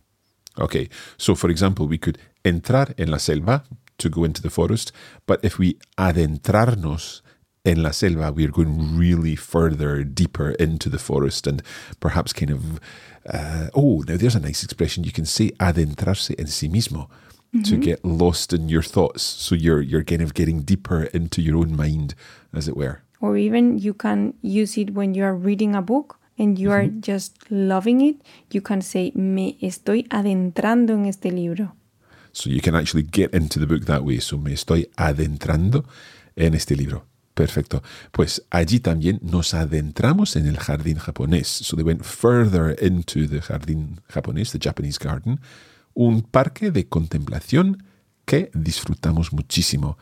Okay, 0.58 0.88
so 1.16 1.34
for 1.34 1.50
example, 1.50 1.88
we 1.88 1.98
could 1.98 2.18
entrar 2.44 2.94
en 2.96 3.10
la 3.10 3.18
selva 3.18 3.64
to 3.98 4.08
go 4.08 4.24
into 4.24 4.42
the 4.42 4.50
forest, 4.50 4.92
but 5.26 5.44
if 5.44 5.58
we 5.58 5.76
adentrarnos 5.96 7.22
en 7.64 7.82
la 7.82 7.90
selva, 7.90 8.30
we're 8.30 8.50
going 8.50 8.96
really 8.98 9.36
further, 9.36 10.04
deeper 10.04 10.50
into 10.52 10.88
the 10.88 10.98
forest 10.98 11.46
and 11.46 11.62
perhaps 12.00 12.32
kind 12.32 12.50
of, 12.50 12.80
uh, 13.32 13.68
oh, 13.74 14.04
now 14.06 14.16
there's 14.16 14.36
a 14.36 14.40
nice 14.40 14.62
expression. 14.62 15.04
You 15.04 15.12
can 15.12 15.24
say 15.24 15.50
adentrarse 15.58 16.34
en 16.38 16.46
sí 16.46 16.68
mismo. 16.70 17.08
To 17.62 17.76
get 17.76 18.04
lost 18.04 18.52
in 18.52 18.68
your 18.68 18.82
thoughts, 18.82 19.22
so 19.22 19.54
you're 19.54 19.80
you're 19.80 20.02
kind 20.02 20.22
of 20.22 20.34
getting 20.34 20.62
deeper 20.62 21.04
into 21.14 21.40
your 21.40 21.58
own 21.58 21.76
mind, 21.76 22.16
as 22.52 22.66
it 22.66 22.76
were. 22.76 23.02
Or 23.20 23.36
even 23.36 23.78
you 23.78 23.94
can 23.94 24.34
use 24.42 24.76
it 24.76 24.90
when 24.92 25.14
you 25.14 25.22
are 25.22 25.36
reading 25.36 25.76
a 25.76 25.80
book 25.80 26.18
and 26.36 26.58
you 26.58 26.72
are 26.72 26.88
just 26.88 27.36
loving 27.50 28.00
it. 28.00 28.16
You 28.50 28.60
can 28.60 28.82
say, 28.82 29.12
me 29.14 29.56
estoy 29.62 30.08
adentrando 30.10 30.94
en 30.94 31.06
este 31.06 31.26
libro. 31.26 31.76
So 32.34 32.50
you 32.50 32.60
can 32.60 32.74
actually 32.74 33.04
get 33.04 33.32
into 33.32 33.58
the 33.58 33.66
book 33.66 33.86
that 33.86 34.04
way. 34.04 34.20
So 34.20 34.36
me 34.36 34.52
estoy 34.52 34.90
adentrando 34.96 35.84
en 36.36 36.54
este 36.54 36.76
libro. 36.76 37.06
Perfecto. 37.34 37.82
Pues 38.12 38.42
allí 38.50 38.80
también 38.80 39.20
nos 39.22 39.54
adentramos 39.54 40.36
en 40.36 40.46
el 40.46 40.56
jardín 40.58 40.98
japonés. 40.98 41.46
So 41.46 41.76
they 41.76 41.84
went 41.84 42.04
further 42.04 42.76
into 42.80 43.26
the 43.26 43.40
jardín 43.40 44.00
japonés, 44.08 44.52
the 44.52 44.58
Japanese 44.58 44.98
garden. 44.98 45.40
Un 45.94 46.22
parque 46.22 46.70
de 46.70 46.88
contemplación 46.88 47.84
que 48.26 48.50
disfrutamos 48.52 49.32
muchísimo. 49.32 49.96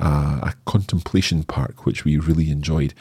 Uh, 0.00 0.38
a 0.42 0.54
contemplation 0.64 1.42
park, 1.42 1.84
which 1.84 2.04
we 2.04 2.18
really 2.18 2.50
enjoyed. 2.50 2.94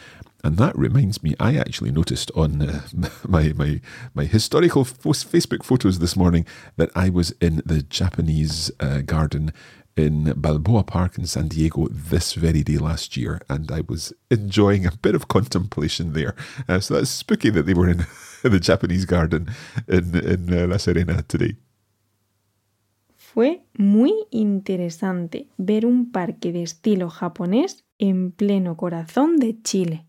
And 0.44 0.58
that 0.58 0.78
reminds 0.78 1.24
me, 1.24 1.36
I 1.40 1.56
actually 1.58 1.92
noticed 1.92 2.32
on 2.36 2.62
uh, 2.62 2.82
my, 3.28 3.54
my, 3.54 3.82
my 4.14 4.26
historical 4.26 4.86
Facebook 4.86 5.64
photos 5.64 6.00
this 6.00 6.16
morning 6.16 6.46
that 6.78 6.92
I 6.96 7.10
was 7.10 7.32
in 7.42 7.62
the 7.66 7.82
Japanese 7.82 8.72
uh, 8.80 9.02
garden 9.02 9.52
in 9.98 10.34
Balboa 10.38 10.84
Park 10.84 11.18
in 11.18 11.26
San 11.26 11.48
Diego 11.48 11.88
this 11.90 12.34
very 12.34 12.64
day 12.64 12.78
last 12.78 13.18
year, 13.18 13.42
and 13.50 13.72
I 13.72 13.82
was 13.88 14.14
enjoying 14.30 14.86
a 14.86 14.92
bit 14.92 15.16
of 15.16 15.28
contemplation 15.28 16.14
there. 16.14 16.36
Uh, 16.70 16.80
so 16.80 16.94
that's 16.94 17.10
spooky 17.10 17.50
that 17.50 17.66
they 17.66 17.74
were 17.74 17.90
in 17.90 18.06
the 18.44 18.60
Japanese 18.60 19.06
garden 19.06 19.50
in, 19.88 20.16
in 20.16 20.54
uh, 20.54 20.68
La 20.68 20.78
Serena 20.78 21.24
today. 21.24 21.56
Fue 23.16 23.66
muy 23.78 24.14
interesante 24.32 25.48
ver 25.58 25.86
un 25.86 26.12
parque 26.12 26.52
de 26.52 26.64
estilo 26.64 27.10
japonés 27.10 27.84
en 28.00 28.32
pleno 28.32 28.78
corazón 28.78 29.38
de 29.38 29.62
Chile. 29.62 30.07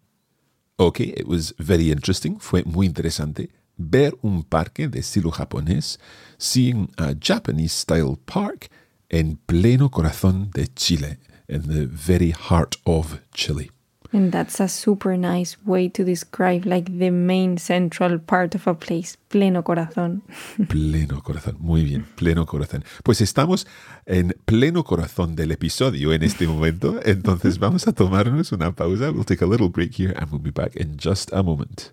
Okay, 0.80 1.12
it 1.16 1.26
was 1.26 1.54
very 1.58 1.90
interesting. 1.90 2.38
Fue 2.38 2.62
muy 2.64 2.87
interesante 2.87 3.50
ver 3.76 4.16
un 4.23 4.44
parque 4.44 4.87
de 4.88 5.00
estilo 5.00 5.32
japonés, 5.32 5.99
seeing 6.38 6.90
a 6.97 7.14
Japanese 7.18 7.73
style 7.73 8.16
park 8.25 8.70
en 9.11 9.38
pleno 9.47 9.90
corazón 9.90 10.50
de 10.52 10.68
Chile, 10.68 11.18
in 11.49 11.62
the 11.62 11.87
very 11.87 12.30
heart 12.30 12.76
of 12.85 13.18
Chile. 13.35 13.70
And 14.11 14.33
that's 14.33 14.59
a 14.61 14.69
super 14.69 15.19
nice 15.19 15.59
way 15.67 15.91
to 15.91 16.03
describe 16.03 16.65
like 16.65 16.99
the 16.99 17.11
main 17.11 17.59
central 17.59 18.19
part 18.19 18.55
of 18.55 18.67
a 18.67 18.75
place, 18.75 19.19
pleno 19.29 19.62
corazón. 19.62 20.23
Pleno 20.69 21.23
corazón, 21.23 21.57
muy 21.61 21.85
bien, 21.85 22.07
pleno 22.17 22.47
corazón. 22.47 22.85
Pues 23.03 23.21
estamos 23.21 23.67
en 24.07 24.35
pleno 24.47 24.85
corazón 24.85 25.37
del 25.37 25.53
episodio 25.53 26.15
en 26.15 26.23
este 26.23 26.47
momento, 26.47 27.00
entonces 27.05 27.59
vamos 27.59 27.87
a 27.87 27.93
tomarnos 27.93 28.53
una 28.53 28.75
pausa. 28.75 29.11
We'll 29.11 29.27
take 29.27 29.45
a 29.45 29.49
little 29.49 29.69
break 29.69 29.93
here 29.99 30.15
and 30.17 30.31
we'll 30.31 30.43
be 30.43 30.53
back 30.53 30.75
in 30.77 30.97
just 30.97 31.31
a 31.35 31.43
moment. 31.43 31.93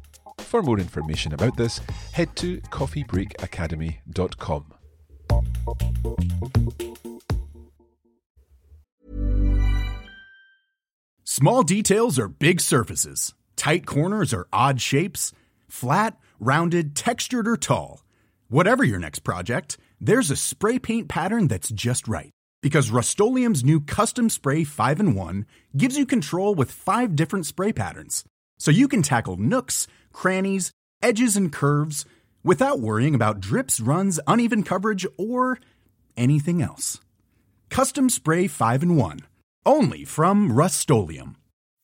For 0.51 0.61
more 0.61 0.79
information 0.79 1.33
about 1.33 1.55
this, 1.55 1.79
head 2.11 2.35
to 2.35 2.59
coffeebreakacademy.com. 2.59 4.65
Small 11.23 11.63
details 11.63 12.19
are 12.19 12.27
big 12.27 12.59
surfaces. 12.59 13.33
Tight 13.55 13.85
corners 13.85 14.33
are 14.33 14.49
odd 14.51 14.81
shapes. 14.81 15.31
Flat, 15.69 16.17
rounded, 16.37 16.97
textured, 16.97 17.47
or 17.47 17.55
tall. 17.55 18.03
Whatever 18.49 18.83
your 18.83 18.99
next 18.99 19.19
project, 19.19 19.77
there's 20.01 20.29
a 20.29 20.35
spray 20.35 20.79
paint 20.79 21.07
pattern 21.07 21.47
that's 21.47 21.69
just 21.69 22.09
right. 22.09 22.31
Because 22.61 22.91
Rust 22.91 23.17
new 23.17 23.79
Custom 23.79 24.29
Spray 24.29 24.65
5 24.65 24.99
in 24.99 25.15
1 25.15 25.45
gives 25.77 25.97
you 25.97 26.05
control 26.05 26.55
with 26.55 26.69
five 26.69 27.15
different 27.15 27.45
spray 27.45 27.71
patterns. 27.71 28.25
So 28.61 28.69
you 28.69 28.87
can 28.87 29.01
tackle 29.01 29.37
nooks, 29.37 29.87
crannies, 30.11 30.71
edges, 31.01 31.35
and 31.35 31.51
curves 31.51 32.05
without 32.43 32.79
worrying 32.79 33.15
about 33.15 33.39
drips, 33.39 33.79
runs, 33.79 34.19
uneven 34.27 34.63
coverage, 34.63 35.05
or 35.17 35.59
anything 36.17 36.61
else. 36.61 36.99
Custom 37.69 38.09
Spray 38.09 38.47
5 38.47 38.83
in 38.83 38.95
1. 38.95 39.19
Only 39.65 40.05
from 40.05 40.51
Rust 40.51 40.89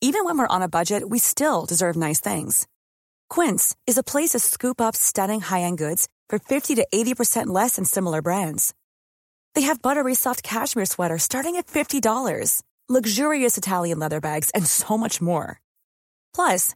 Even 0.02 0.26
when 0.26 0.38
we're 0.38 0.48
on 0.48 0.62
a 0.62 0.68
budget, 0.68 1.10
we 1.10 1.20
still 1.20 1.66
deserve 1.66 1.96
nice 1.96 2.20
things. 2.20 2.68
Quince 3.30 3.76
is 3.86 3.98
a 3.98 4.04
place 4.04 4.32
to 4.32 4.40
scoop 4.40 4.80
up 4.82 4.96
stunning 4.96 5.42
high 5.42 5.62
end 5.62 5.78
goods 5.78 6.08
for 6.30 6.40
50 6.40 6.76
to 6.76 6.88
80% 6.94 7.48
less 7.48 7.76
than 7.76 7.86
similar 7.86 8.22
brands. 8.22 8.74
They 9.54 9.62
have 9.64 9.82
buttery 9.82 10.16
soft 10.16 10.44
cashmere 10.44 10.86
sweaters 10.86 11.24
starting 11.24 11.56
at 11.56 11.68
$50, 11.68 12.62
luxurious 12.90 13.58
Italian 13.58 14.00
leather 14.00 14.22
bags, 14.22 14.52
and 14.52 14.66
so 14.66 14.98
much 14.98 15.20
more. 15.22 15.60
Plus, 16.34 16.76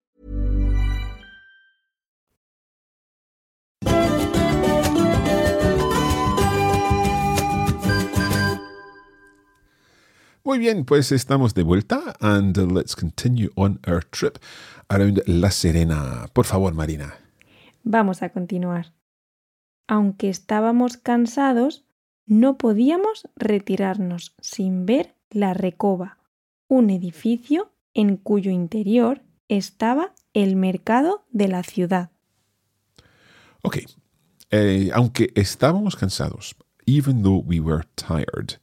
Muy 10.43 10.57
bien, 10.57 10.85
pues 10.85 11.11
estamos 11.11 11.53
de 11.53 11.61
vuelta 11.61 12.15
and 12.19 12.57
let's 12.73 12.95
continue 12.95 13.51
on 13.55 13.79
our 13.87 14.03
trip 14.03 14.37
around 14.87 15.21
La 15.27 15.51
Serena. 15.51 16.27
Por 16.33 16.45
favor, 16.45 16.73
Marina. 16.73 17.13
Vamos 17.83 18.23
a 18.23 18.29
continuar. 18.29 18.91
Aunque 19.87 20.29
estábamos 20.29 20.97
cansados, 20.97 21.85
no 22.25 22.57
podíamos 22.57 23.27
retirarnos 23.35 24.35
sin 24.41 24.87
ver 24.87 25.15
la 25.29 25.53
Recoba, 25.53 26.17
un 26.67 26.89
edificio 26.89 27.71
en 27.93 28.17
cuyo 28.17 28.49
interior 28.49 29.21
estaba 29.47 30.15
el 30.33 30.55
mercado 30.55 31.23
de 31.29 31.49
la 31.49 31.61
ciudad. 31.61 32.09
Ok, 33.61 33.77
eh, 34.49 34.89
aunque 34.95 35.31
estábamos 35.35 35.95
cansados, 35.95 36.55
even 36.87 37.21
though 37.21 37.43
we 37.45 37.59
were 37.59 37.83
tired, 37.95 38.59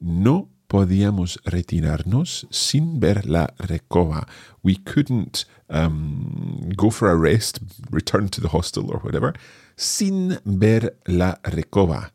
no 0.00 0.50
podíamos 0.68 1.38
retirarnos 1.44 2.46
sin 2.50 3.00
ver 3.00 3.26
la 3.26 3.48
recoba. 3.58 4.28
We 4.62 4.76
couldn't 4.76 5.44
um, 5.70 6.70
go 6.76 6.90
for 6.90 7.10
a 7.10 7.16
rest, 7.16 7.60
return 7.90 8.28
to 8.28 8.40
the 8.40 8.48
hostel 8.48 8.90
or 8.90 9.00
whatever, 9.00 9.34
sin 9.76 10.38
ver 10.44 10.94
la 11.06 11.36
recoba. 11.44 12.10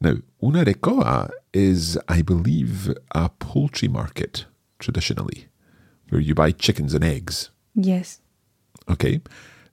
Now, 0.00 0.16
una 0.42 0.64
recoba 0.64 1.30
is, 1.52 1.96
I 2.08 2.22
believe, 2.22 2.94
a 3.12 3.28
poultry 3.28 3.88
market 3.88 4.44
traditionally, 4.78 5.46
where 6.10 6.20
you 6.20 6.34
buy 6.34 6.50
chickens 6.50 6.94
and 6.94 7.04
eggs. 7.04 7.50
Yes. 7.74 8.20
Okay. 8.90 9.20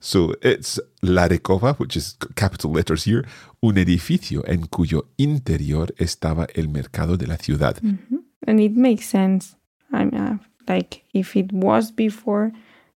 So 0.04 0.34
it's 0.42 0.80
la 1.00 1.28
recoba, 1.28 1.76
which 1.78 1.96
is 1.96 2.16
capital 2.34 2.72
letters 2.72 3.04
here, 3.04 3.24
un 3.62 3.78
edificio 3.78 4.42
en 4.48 4.66
cuyo 4.66 5.06
interior 5.16 5.94
estaba 5.96 6.48
el 6.56 6.68
mercado 6.68 7.16
de 7.16 7.28
la 7.28 7.36
ciudad. 7.36 7.78
And 8.44 8.60
it 8.60 8.72
makes 8.72 9.06
sense. 9.06 9.54
I 9.92 10.04
mean, 10.04 10.20
uh, 10.20 10.38
like 10.66 11.04
if 11.14 11.36
it 11.36 11.52
was 11.52 11.92
before 11.92 12.50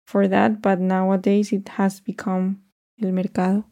for 0.06 0.30
that, 0.30 0.62
but 0.62 0.80
nowadays 0.80 1.52
it 1.52 1.68
has 1.78 2.00
become 2.00 2.62
el 3.02 3.12
mercado. 3.12 3.66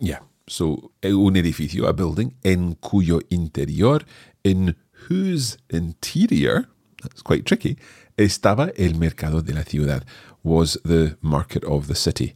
Yeah. 0.00 0.18
So 0.48 0.90
un 1.04 1.36
edificio, 1.36 1.86
a 1.86 1.92
building, 1.92 2.34
en 2.42 2.74
cuyo 2.80 3.20
interior, 3.30 4.00
in 4.42 4.74
whose 5.08 5.56
interior, 5.70 6.68
that's 7.00 7.22
quite 7.22 7.46
tricky, 7.46 7.78
estaba 8.18 8.72
el 8.76 8.94
mercado 8.94 9.40
de 9.40 9.54
la 9.54 9.62
ciudad, 9.62 10.02
was 10.42 10.76
the 10.84 11.16
market 11.22 11.62
of 11.62 11.86
the 11.86 11.94
city. 11.94 12.34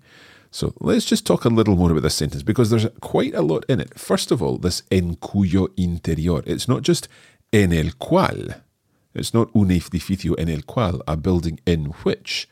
So 0.56 0.72
let's 0.80 1.04
just 1.04 1.26
talk 1.26 1.44
a 1.44 1.50
little 1.50 1.76
more 1.76 1.90
about 1.90 2.02
this 2.02 2.14
sentence 2.14 2.42
because 2.42 2.70
there's 2.70 2.86
quite 3.02 3.34
a 3.34 3.42
lot 3.42 3.66
in 3.68 3.78
it. 3.78 3.98
First 3.98 4.32
of 4.32 4.42
all, 4.42 4.56
this 4.56 4.82
en 4.90 5.16
cuyo 5.16 5.68
interior. 5.76 6.42
It's 6.46 6.66
not 6.66 6.80
just 6.80 7.08
en 7.52 7.74
el 7.74 7.90
cual. 7.98 8.62
It's 9.14 9.34
not 9.34 9.50
un 9.54 9.70
edificio 9.70 10.34
en 10.38 10.48
el 10.48 10.62
cual, 10.62 11.02
a 11.06 11.14
building 11.14 11.60
in 11.66 11.92
which. 12.04 12.48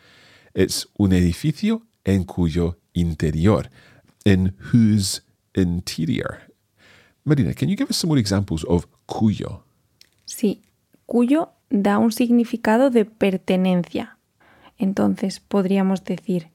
It's 0.55 0.87
un 0.99 1.13
edificio 1.13 1.81
en 2.05 2.25
cuyo 2.25 2.77
interior, 2.95 3.71
in 4.27 4.53
whose 4.71 5.23
interior. 5.55 6.43
Marina, 7.25 7.55
can 7.55 7.71
you 7.71 7.77
give 7.77 7.89
us 7.89 7.97
some 7.97 8.09
more 8.09 8.19
examples 8.19 8.65
of 8.65 8.87
cuyo? 9.07 9.63
Sí, 10.27 10.61
cuyo 11.07 11.53
da 11.71 11.99
un 11.99 12.13
significado 12.13 12.91
de 12.91 13.07
pertenencia. 13.07 14.19
Entonces 14.77 15.41
podríamos 15.41 16.05
decir, 16.05 16.51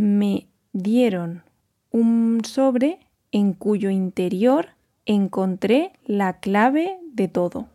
me 0.00 0.48
dieron 0.72 1.42
un 1.90 2.40
sobre 2.44 2.98
en 3.32 3.52
cuyo 3.52 3.90
interior 3.90 4.70
encontré 5.06 5.92
la 6.06 6.40
clave 6.40 6.98
de 7.12 7.28
todo. 7.28 7.68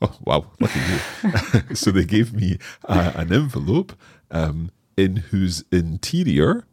Oh, 0.00 0.16
wow, 0.24 0.46
lucky 0.60 0.78
you. 0.78 1.74
so 1.74 1.90
they 1.90 2.04
gave 2.04 2.32
me 2.32 2.58
uh, 2.88 3.12
an 3.16 3.32
envelope 3.32 3.92
um, 4.30 4.70
in 4.96 5.16
whose 5.30 5.64
interior 5.70 6.66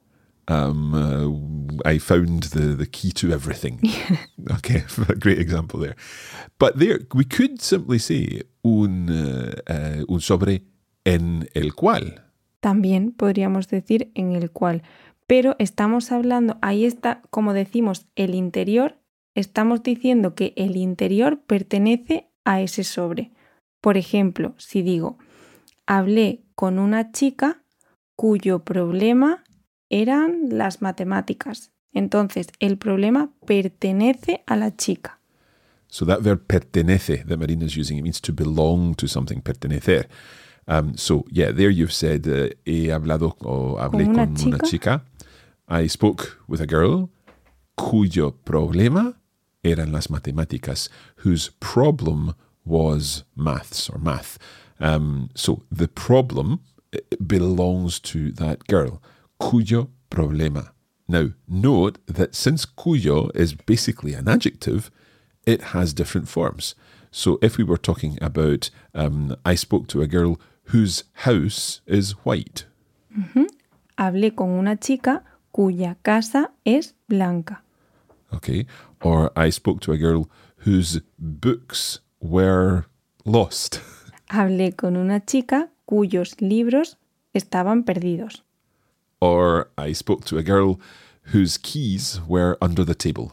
um, 0.48 0.94
uh, 0.94 1.90
I 1.90 1.98
found 1.98 2.44
the, 2.44 2.76
the 2.76 2.86
key 2.86 3.12
to 3.14 3.32
everything. 3.32 3.82
okay, 4.52 4.84
a 5.10 5.16
great 5.20 5.40
example 5.40 5.80
there. 5.80 5.96
But 6.60 6.78
there, 6.78 7.00
we 7.14 7.26
could 7.26 7.62
simply 7.62 7.98
say 7.98 8.44
un, 8.64 9.10
uh, 9.10 9.56
uh, 9.68 10.06
un 10.08 10.20
sobre 10.20 10.62
en 11.04 11.48
el 11.56 11.72
cual. 11.72 12.25
También 12.66 13.12
podríamos 13.12 13.68
decir 13.68 14.10
en 14.16 14.32
el 14.32 14.50
cual, 14.50 14.82
pero 15.28 15.56
estamos 15.60 16.12
hablando, 16.12 16.58
ahí 16.64 16.86
está, 16.86 17.22
como 17.30 17.54
decimos, 17.54 18.08
el 18.16 18.34
interior, 18.34 18.98
estamos 19.36 19.84
diciendo 19.84 20.34
que 20.34 20.52
el 20.56 20.76
interior 20.76 21.44
pertenece 21.46 22.32
a 22.44 22.62
ese 22.62 22.84
sobre. 22.84 23.32
Por 23.82 23.98
ejemplo, 23.98 24.56
si 24.58 24.82
digo, 24.82 25.20
hablé 25.86 26.42
con 26.56 26.80
una 26.80 27.12
chica 27.12 27.62
cuyo 28.16 28.64
problema 28.64 29.44
eran 29.92 30.50
las 30.50 30.82
matemáticas. 30.82 31.72
Entonces, 31.94 32.48
el 32.60 32.80
problema 32.80 33.32
pertenece 33.46 34.44
a 34.48 34.56
la 34.56 34.76
chica. 34.76 35.20
So 35.86 36.04
that 36.08 36.22
verb 36.24 36.48
pertenece 36.48 37.26
that 37.26 37.38
Marina 37.38 37.66
is 37.66 37.78
using, 37.78 38.00
it 38.00 38.02
means 38.02 38.20
to 38.22 38.34
belong 38.34 38.96
to 38.96 39.08
something, 39.08 39.40
pertenecer. 39.40 40.10
Um, 40.68 40.98
so, 40.98 41.26
yeah, 41.30 41.52
there 41.52 41.70
you've 41.70 41.94
said, 41.94 42.28
uh, 42.28 42.50
he 42.66 42.88
hablado 42.88 43.36
o 43.46 43.76
hablé 43.76 44.06
¿Con 44.06 44.16
una 44.16 44.26
con 44.26 44.48
una 44.48 44.60
chica. 44.60 45.04
I 45.68 45.88
spoke 45.88 46.38
with 46.48 46.62
a 46.62 46.66
girl 46.66 47.10
cuyo 47.78 48.36
problema 48.46 49.16
eran 49.64 49.92
las 49.92 50.08
matemáticas, 50.08 50.90
whose 51.18 51.50
problem 51.60 52.36
was 52.64 53.24
maths 53.36 53.90
or 53.90 53.98
math. 54.00 54.38
Um, 54.80 55.30
so 55.36 55.64
the 55.72 55.88
problem 55.88 56.62
eh, 56.94 57.00
belongs 57.26 58.00
to 58.00 58.32
that 58.34 58.68
girl, 58.68 59.02
cuyo 59.40 59.90
problema. 60.10 60.72
Now, 61.08 61.32
note 61.48 62.00
that 62.08 62.36
since 62.36 62.66
cuyo 62.66 63.30
is 63.36 63.54
basically 63.54 64.14
an 64.14 64.28
adjective, 64.28 64.90
it 65.46 65.62
has 65.74 65.94
different 65.94 66.28
forms. 66.28 66.76
So 67.12 67.38
if 67.42 67.58
we 67.58 67.64
were 67.64 67.78
talking 67.78 68.18
about, 68.22 68.70
um, 68.94 69.36
I 69.46 69.56
spoke 69.56 69.88
to 69.88 70.02
a 70.02 70.08
girl 70.08 70.40
whose 70.66 71.04
house 71.26 71.82
is 71.86 72.16
white. 72.24 72.66
Mm-hmm. 73.18 73.46
Hablé 73.98 74.36
con 74.36 74.50
una 74.50 74.78
chica 74.78 75.24
cuya 75.52 75.98
casa 76.02 76.52
es 76.66 76.96
blanca. 77.08 77.64
Okay. 78.34 78.66
Or 79.02 79.32
I 79.36 79.50
spoke 79.52 79.80
to 79.82 79.94
a 79.94 79.98
girl 79.98 80.30
whose 80.66 81.02
books 81.18 82.02
were 82.20 82.86
lost. 83.24 83.82
Hablé 84.30 84.76
con 84.76 84.98
una 84.98 85.24
chica 85.26 85.70
cuyos 85.86 86.42
libros 86.42 86.98
estaban 87.34 87.84
perdidos. 87.84 88.44
Or 89.20 89.70
I 89.78 89.94
spoke 89.94 90.26
to 90.26 90.38
a 90.38 90.44
girl 90.44 90.80
whose 91.34 91.58
keys 91.58 92.20
were 92.28 92.58
under 92.62 92.84
the 92.84 92.96
table. 92.96 93.32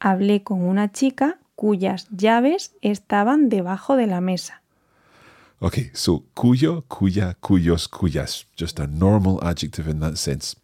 Hablé 0.00 0.42
con 0.42 0.62
una 0.62 0.92
chica 0.92 1.38
cuyas 1.56 2.08
llaves 2.10 2.74
estaban 2.82 3.48
debajo 3.48 3.96
de 3.96 4.06
la 4.06 4.20
mesa. 4.20 4.63
Okay, 5.64 5.90
so 5.94 6.24
cuyo, 6.36 6.82
cuya, 6.90 7.36
cuyos, 7.40 7.88
cuyas. 7.88 8.44
Just 8.54 8.78
a 8.78 8.86
normal 8.86 9.42
adjective 9.42 9.88
in 9.88 10.00
that 10.00 10.18
sense. 10.18 10.54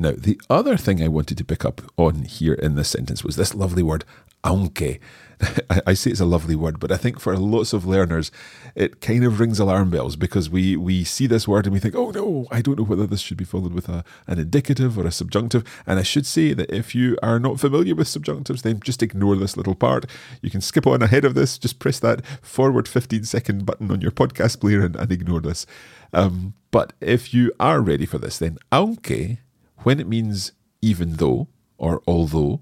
Now, 0.00 0.14
the 0.18 0.40
other 0.50 0.76
thing 0.76 1.00
I 1.00 1.06
wanted 1.06 1.38
to 1.38 1.44
pick 1.44 1.64
up 1.64 1.80
on 1.96 2.24
here 2.24 2.54
in 2.54 2.74
this 2.74 2.88
sentence 2.88 3.22
was 3.22 3.36
this 3.36 3.54
lovely 3.54 3.84
word, 3.84 4.04
aunque. 4.44 5.00
I, 5.86 5.94
say 5.94 6.10
it's 6.10 6.20
a 6.20 6.24
lovely 6.24 6.56
word, 6.56 6.80
but 6.80 6.90
I 6.90 6.96
think 6.96 7.20
for 7.20 7.36
lots 7.36 7.72
of 7.72 7.86
learners, 7.86 8.32
it 8.74 9.00
kind 9.00 9.24
of 9.24 9.38
rings 9.38 9.60
alarm 9.60 9.90
bells 9.90 10.16
because 10.16 10.50
we, 10.50 10.76
we 10.76 11.04
see 11.04 11.26
this 11.28 11.46
word 11.46 11.66
and 11.66 11.72
we 11.72 11.78
think, 11.78 11.94
oh 11.94 12.10
no, 12.10 12.46
I 12.50 12.60
don't 12.60 12.78
know 12.78 12.84
whether 12.84 13.06
this 13.06 13.20
should 13.20 13.36
be 13.36 13.44
followed 13.44 13.72
with 13.72 13.88
a, 13.88 14.04
an 14.26 14.38
indicative 14.38 14.98
or 14.98 15.06
a 15.06 15.12
subjunctive. 15.12 15.62
And 15.86 15.98
I 15.98 16.02
should 16.02 16.26
say 16.26 16.54
that 16.54 16.70
if 16.70 16.94
you 16.94 17.16
are 17.22 17.38
not 17.38 17.60
familiar 17.60 17.94
with 17.94 18.08
subjunctives, 18.08 18.62
then 18.62 18.80
just 18.80 19.02
ignore 19.02 19.36
this 19.36 19.56
little 19.56 19.76
part. 19.76 20.06
You 20.42 20.50
can 20.50 20.60
skip 20.60 20.86
on 20.86 21.02
ahead 21.02 21.24
of 21.24 21.34
this, 21.34 21.56
just 21.56 21.78
press 21.78 22.00
that 22.00 22.26
forward 22.42 22.88
15 22.88 23.24
second 23.24 23.64
button 23.64 23.92
on 23.92 24.00
your 24.00 24.10
podcast 24.12 24.60
player 24.60 24.84
and, 24.84 24.96
and 24.96 25.12
ignore 25.12 25.40
this. 25.40 25.66
Um, 26.12 26.54
but 26.70 26.94
if 27.00 27.32
you 27.32 27.52
are 27.60 27.80
ready 27.80 28.06
for 28.06 28.18
this, 28.18 28.38
then 28.38 28.58
aunque, 28.72 29.38
when 29.78 30.00
it 30.00 30.08
means 30.08 30.52
even 30.82 31.14
though 31.14 31.48
or 31.76 32.02
although, 32.08 32.60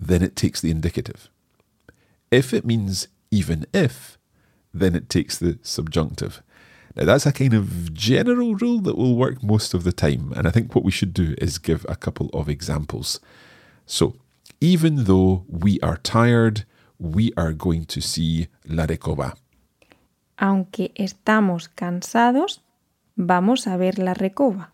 then 0.00 0.22
it 0.22 0.34
takes 0.34 0.60
the 0.60 0.70
indicative. 0.70 1.28
If 2.30 2.54
it 2.54 2.64
means 2.64 3.08
even 3.30 3.66
if, 3.72 4.18
then 4.72 4.94
it 4.94 5.08
takes 5.08 5.38
the 5.38 5.58
subjunctive. 5.62 6.42
Now, 6.96 7.04
that's 7.04 7.26
a 7.26 7.32
kind 7.32 7.54
of 7.54 7.94
general 7.94 8.54
rule 8.56 8.80
that 8.80 8.96
will 8.96 9.16
work 9.16 9.42
most 9.42 9.74
of 9.74 9.84
the 9.84 9.92
time, 9.92 10.32
and 10.34 10.48
I 10.48 10.50
think 10.50 10.74
what 10.74 10.84
we 10.84 10.90
should 10.90 11.14
do 11.14 11.34
is 11.38 11.58
give 11.58 11.86
a 11.88 11.94
couple 11.94 12.30
of 12.32 12.48
examples. 12.48 13.20
So, 13.86 14.16
even 14.60 15.04
though 15.04 15.44
we 15.48 15.78
are 15.80 15.96
tired, 15.98 16.64
we 16.98 17.32
are 17.36 17.52
going 17.52 17.84
to 17.86 18.00
see 18.00 18.48
La 18.66 18.86
Recoba. 18.86 19.36
Aunque 20.36 20.90
estamos 20.96 21.68
cansados, 21.68 22.60
vamos 23.16 23.66
a 23.66 23.76
ver 23.76 23.98
la 23.98 24.14
recoba. 24.14 24.72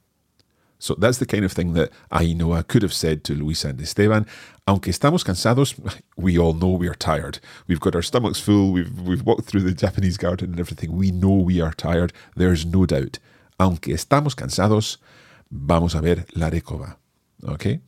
So 0.78 0.94
that's 0.94 1.18
the 1.18 1.26
kind 1.26 1.44
of 1.44 1.52
thing 1.52 1.72
that 1.72 1.90
Ainhoa 2.12 2.66
could 2.66 2.82
have 2.82 2.92
said 2.92 3.24
to 3.24 3.34
Luisa 3.34 3.68
and 3.68 3.80
Esteban. 3.80 4.26
Aunque 4.68 4.88
estamos 4.88 5.24
cansados, 5.24 5.78
we 6.16 6.38
all 6.38 6.52
know 6.52 6.70
we 6.70 6.88
are 6.88 6.94
tired. 6.94 7.38
We've 7.66 7.80
got 7.80 7.94
our 7.94 8.02
stomachs 8.02 8.40
full. 8.40 8.72
We've 8.72 9.00
we've 9.00 9.24
walked 9.24 9.46
through 9.46 9.62
the 9.62 9.72
Japanese 9.84 10.16
garden 10.16 10.50
and 10.50 10.60
everything. 10.60 10.92
We 10.92 11.10
know 11.10 11.30
we 11.30 11.60
are 11.60 11.72
tired. 11.72 12.12
There's 12.34 12.66
no 12.66 12.84
doubt. 12.84 13.18
Aunque 13.58 13.94
estamos 13.94 14.34
cansados, 14.34 14.98
vamos 15.50 15.94
a 15.94 16.02
ver 16.02 16.24
la 16.34 16.50
recoba. 16.50 16.96
Okay. 17.48 17.80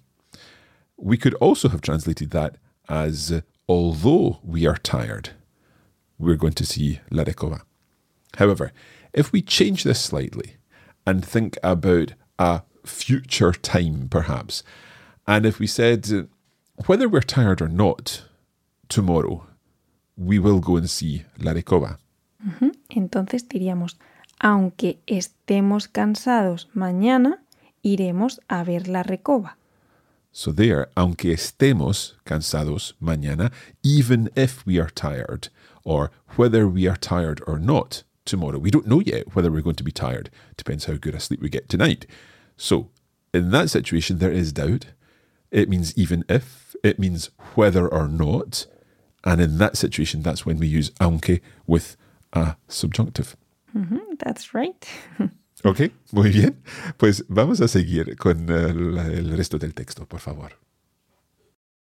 We 0.96 1.16
could 1.16 1.34
also 1.34 1.68
have 1.68 1.80
translated 1.80 2.30
that 2.30 2.56
as 2.88 3.42
although 3.68 4.38
we 4.42 4.66
are 4.66 4.76
tired, 4.76 5.30
we're 6.18 6.36
going 6.36 6.54
to 6.54 6.66
see 6.66 7.00
la 7.10 7.24
recoba. 7.24 7.62
However, 8.36 8.72
if 9.12 9.32
we 9.32 9.42
change 9.42 9.84
this 9.84 10.00
slightly 10.00 10.56
and 11.06 11.24
think 11.24 11.58
about 11.62 12.12
a 12.38 12.62
future 12.88 13.52
time, 13.52 14.08
perhaps, 14.08 14.62
and 15.26 15.44
if 15.46 15.58
we 15.58 15.66
said, 15.66 16.28
whether 16.86 17.08
we're 17.08 17.20
tired 17.20 17.60
or 17.60 17.68
not, 17.68 18.24
tomorrow, 18.88 19.46
we 20.16 20.38
will 20.38 20.60
go 20.60 20.76
and 20.76 20.88
see 20.88 21.24
La 21.38 21.52
Recoba. 21.52 21.98
Entonces 22.90 23.46
diríamos, 23.48 23.96
aunque 24.40 24.98
estemos 25.06 25.88
cansados 25.88 26.68
mañana, 26.74 27.40
iremos 27.82 28.38
a 28.48 28.64
ver 28.64 28.88
la 28.88 29.02
recoba. 29.02 29.56
So 30.32 30.52
there, 30.52 30.88
aunque 30.96 31.32
estemos 31.32 32.14
cansados 32.24 32.94
mañana, 33.02 33.50
even 33.82 34.30
if 34.36 34.64
we 34.64 34.78
are 34.78 34.90
tired, 34.90 35.48
or 35.84 36.10
whether 36.36 36.68
we 36.68 36.86
are 36.86 36.96
tired 36.96 37.42
or 37.46 37.58
not 37.58 38.04
tomorrow. 38.24 38.58
We 38.58 38.70
don't 38.70 38.86
know 38.86 39.00
yet 39.00 39.34
whether 39.34 39.50
we're 39.50 39.62
going 39.62 39.76
to 39.76 39.84
be 39.84 39.90
tired. 39.90 40.30
Depends 40.56 40.84
how 40.84 40.94
good 40.94 41.14
a 41.14 41.20
sleep 41.20 41.40
we 41.40 41.48
get 41.48 41.68
tonight. 41.68 42.06
So 42.58 42.90
in 43.32 43.50
that 43.50 43.70
situation, 43.70 44.18
there 44.18 44.32
is 44.32 44.52
doubt. 44.52 44.86
It 45.50 45.68
means 45.68 45.96
even 45.96 46.24
if, 46.28 46.76
it 46.82 46.98
means 46.98 47.30
whether 47.54 47.88
or 47.88 48.08
not. 48.08 48.66
And 49.24 49.40
in 49.40 49.58
that 49.58 49.76
situation, 49.76 50.22
that's 50.22 50.44
when 50.44 50.58
we 50.58 50.66
use 50.66 50.90
aunque 51.00 51.40
with 51.66 51.96
a 52.32 52.56
subjunctive. 52.68 53.36
Mhm, 53.74 54.18
that's 54.18 54.52
right. 54.52 54.86
Ok, 55.64 55.90
muy 56.12 56.30
bien. 56.30 56.62
Pues 56.98 57.24
vamos 57.28 57.60
a 57.60 57.66
seguir 57.66 58.16
con 58.16 58.48
el, 58.48 58.96
el 58.96 59.36
resto 59.36 59.58
del 59.58 59.74
texto, 59.74 60.06
por 60.06 60.20
favor. 60.20 60.52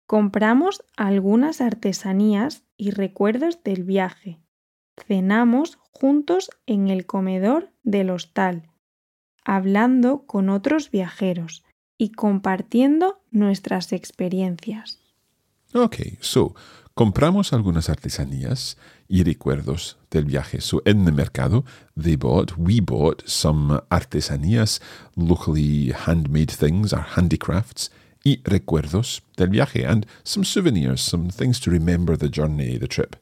Compramos 0.05 0.83
algunas 0.97 1.61
artesanías 1.61 2.63
y 2.77 2.91
recuerdos 2.91 3.63
del 3.63 3.83
viaje. 3.83 4.39
Cenamos 5.07 5.79
juntos 5.93 6.51
en 6.67 6.89
el 6.89 7.07
comedor 7.07 7.71
del 7.81 8.11
hostal, 8.11 8.69
hablando 9.45 10.25
con 10.25 10.49
otros 10.49 10.91
viajeros 10.91 11.63
y 11.97 12.11
compartiendo 12.11 13.21
nuestras 13.31 13.93
experiencias. 13.93 14.99
Ok, 15.73 15.97
so 16.19 16.55
compramos 16.93 17.53
algunas 17.53 17.89
artesanías 17.89 18.77
y 19.07 19.23
recuerdos 19.23 19.97
del 20.11 20.25
viaje. 20.25 20.61
So 20.61 20.81
in 20.85 21.05
the 21.05 21.11
mercado, 21.11 21.63
they 21.95 22.15
bought, 22.15 22.53
we 22.57 22.79
bought 22.81 23.23
some 23.25 23.81
artesanías, 23.89 24.81
locally 25.15 25.91
handmade 25.91 26.51
things, 26.51 26.93
our 26.93 27.05
handicrafts, 27.15 27.91
y 28.25 28.41
recuerdos 28.43 29.21
del 29.37 29.49
viaje, 29.49 29.85
and 29.85 30.07
some 30.23 30.43
souvenirs, 30.43 30.99
some 30.99 31.29
things 31.29 31.59
to 31.59 31.69
remember 31.69 32.17
the 32.17 32.27
journey, 32.27 32.77
the 32.79 32.87
trip. 32.87 33.15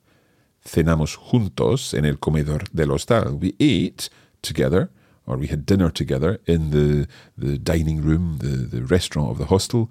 Cenamos 0.65 1.17
juntos 1.17 1.93
en 1.93 2.05
el 2.05 2.19
comedor 2.19 2.69
del 2.71 2.91
hostal. 2.91 3.33
We 3.33 3.53
ate 3.59 4.09
together, 4.41 4.89
or 5.25 5.37
we 5.37 5.47
had 5.47 5.65
dinner 5.65 5.89
together 5.89 6.39
in 6.45 6.71
the, 6.71 7.07
the 7.37 7.57
dining 7.57 8.01
room, 8.01 8.37
the, 8.39 8.67
the 8.67 8.83
restaurant 8.83 9.29
of 9.29 9.37
the 9.37 9.45
hostel, 9.45 9.89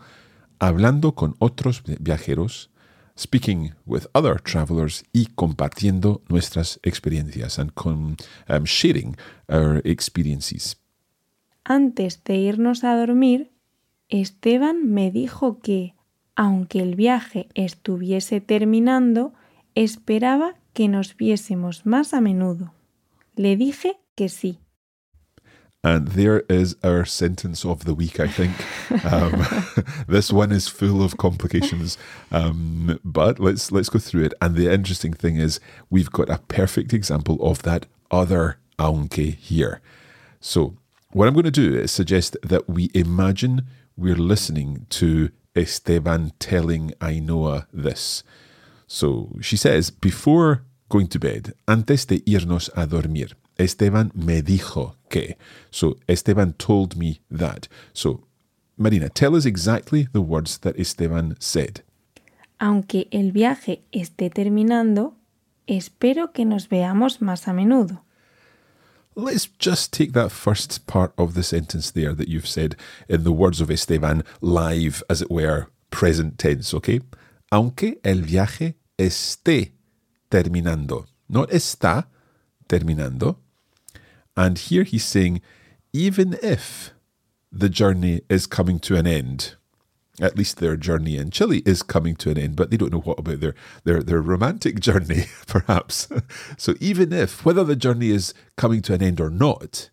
hablando 0.61 1.15
con 1.15 1.35
otros 1.39 1.83
viajeros, 1.85 2.69
speaking 3.17 3.73
with 3.87 4.07
other 4.15 4.41
travelers 4.41 5.05
y 5.13 5.27
compartiendo 5.35 6.23
nuestras 6.29 6.79
experiencias 6.83 7.59
and 7.59 7.75
con, 7.75 8.17
um, 8.49 8.65
sharing 8.65 9.17
our 9.49 9.81
experiences. 9.85 10.77
Antes 11.65 12.25
de 12.25 12.37
irnos 12.37 12.85
a 12.85 12.97
dormir, 12.97 13.53
Esteban 14.09 14.91
me 14.93 15.11
dijo 15.11 15.61
que, 15.61 15.95
aunque 16.35 16.81
el 16.81 16.97
viaje 16.97 17.49
estuviese 17.55 18.41
terminando, 18.41 19.33
esperaba 19.75 20.55
que 20.73 20.89
nos 20.89 21.17
viésemos 21.17 21.87
más 21.87 22.15
a 22.15 22.21
menudo. 22.21 22.75
Le 23.37 23.57
dije 23.57 23.99
que 24.15 24.29
sí. 24.29 24.59
And 25.85 26.09
there 26.09 26.41
is 26.49 26.77
our 26.85 27.05
sentence 27.05 27.65
of 27.65 27.85
the 27.85 27.95
week, 27.95 28.21
I 28.21 28.29
think. 28.29 28.55
Um, 29.05 29.47
this 30.07 30.33
one 30.33 30.53
is 30.53 30.69
full 30.69 31.03
of 31.03 31.17
complications, 31.17 31.99
um, 32.31 33.01
but 33.05 33.41
let's 33.41 33.73
let's 33.73 33.89
go 33.89 33.99
through 33.99 34.25
it. 34.25 34.35
And 34.41 34.55
the 34.55 34.73
interesting 34.73 35.13
thing 35.13 35.37
is, 35.37 35.59
we've 35.91 36.11
got 36.11 36.31
a 36.31 36.39
perfect 36.39 36.93
example 36.93 37.37
of 37.43 37.63
that 37.63 37.87
other 38.11 38.59
aunque 38.79 39.35
here. 39.37 39.81
So, 40.41 40.77
what 41.11 41.27
I'm 41.27 41.35
going 41.35 41.45
to 41.45 41.51
do 41.51 41.77
is 41.77 41.91
suggest 41.91 42.37
that 42.45 42.69
we 42.69 42.91
imagine 42.95 43.67
we're 43.97 44.15
listening 44.17 44.87
to 44.91 45.31
Esteban 45.55 46.33
telling 46.39 46.91
Ainhoa 47.01 47.67
this. 47.73 48.25
So 48.87 49.31
she 49.41 49.57
says, 49.57 49.91
before 49.91 50.65
going 50.89 51.09
to 51.09 51.19
bed, 51.19 51.55
antes 51.67 52.07
de 52.07 52.21
irnos 52.21 52.71
a 52.77 52.87
dormir, 52.87 53.29
Esteban 53.59 54.11
me 54.15 54.43
dijo 54.43 54.95
que. 55.13 55.37
So 55.71 55.97
Esteban 56.09 56.55
told 56.55 56.97
me 56.97 57.21
that. 57.31 57.69
So, 57.93 58.25
Marina, 58.77 59.09
tell 59.09 59.37
us 59.37 59.47
exactly 59.47 60.09
the 60.13 60.21
words 60.21 60.59
that 60.59 60.77
Esteban 60.77 61.37
said. 61.39 61.83
Aunque 62.59 63.09
el 63.13 63.31
viaje 63.33 63.83
esté 63.93 64.31
terminando, 64.31 65.15
espero 65.67 66.33
que 66.33 66.45
nos 66.45 66.69
veamos 66.69 67.21
más 67.21 67.47
a 67.47 67.53
menudo. 67.53 68.01
Let's 69.15 69.47
just 69.59 69.93
take 69.93 70.13
that 70.13 70.33
first 70.33 70.87
part 70.87 71.13
of 71.19 71.35
the 71.35 71.43
sentence 71.43 71.91
there 71.91 72.15
that 72.15 72.29
you've 72.29 72.49
said 72.49 72.77
in 73.09 73.25
the 73.25 73.33
words 73.33 73.61
of 73.61 73.71
Esteban, 73.71 74.25
live, 74.41 75.03
as 75.11 75.21
it 75.21 75.31
were, 75.31 75.69
present 75.91 76.39
tense, 76.39 76.73
okay? 76.73 77.01
Aunque 77.51 78.01
el 78.03 78.23
viaje 78.23 78.77
esté 78.97 79.73
terminando, 80.31 81.05
not 81.29 81.51
está 81.51 82.07
terminando. 82.67 83.37
And 84.37 84.59
here 84.59 84.83
he's 84.83 85.05
saying, 85.05 85.43
even 85.93 86.39
if 86.43 86.93
the 87.51 87.69
journey 87.69 88.23
is 88.29 88.47
coming 88.47 88.79
to 88.81 88.97
an 88.97 89.07
end, 89.07 89.57
at 90.21 90.37
least 90.37 90.59
their 90.59 90.77
journey 90.77 91.17
in 91.17 91.31
Chile 91.31 91.63
is 91.65 91.83
coming 91.83 92.17
to 92.17 92.31
an 92.31 92.39
end, 92.39 92.57
but 92.57 92.71
they 92.71 92.77
don't 92.77 92.93
know 92.93 93.01
what 93.01 93.19
about 93.19 93.41
their 93.41 93.55
their, 93.85 94.03
their 94.03 94.21
romantic 94.21 94.81
journey, 94.89 95.25
perhaps. 95.47 96.09
so 96.57 96.75
even 96.81 97.13
if, 97.13 97.45
whether 97.45 97.65
the 97.65 97.77
journey 97.77 98.11
is 98.11 98.35
coming 98.57 98.83
to 98.83 98.95
an 98.95 99.03
end 99.03 99.21
or 99.21 99.31
not, 99.31 99.91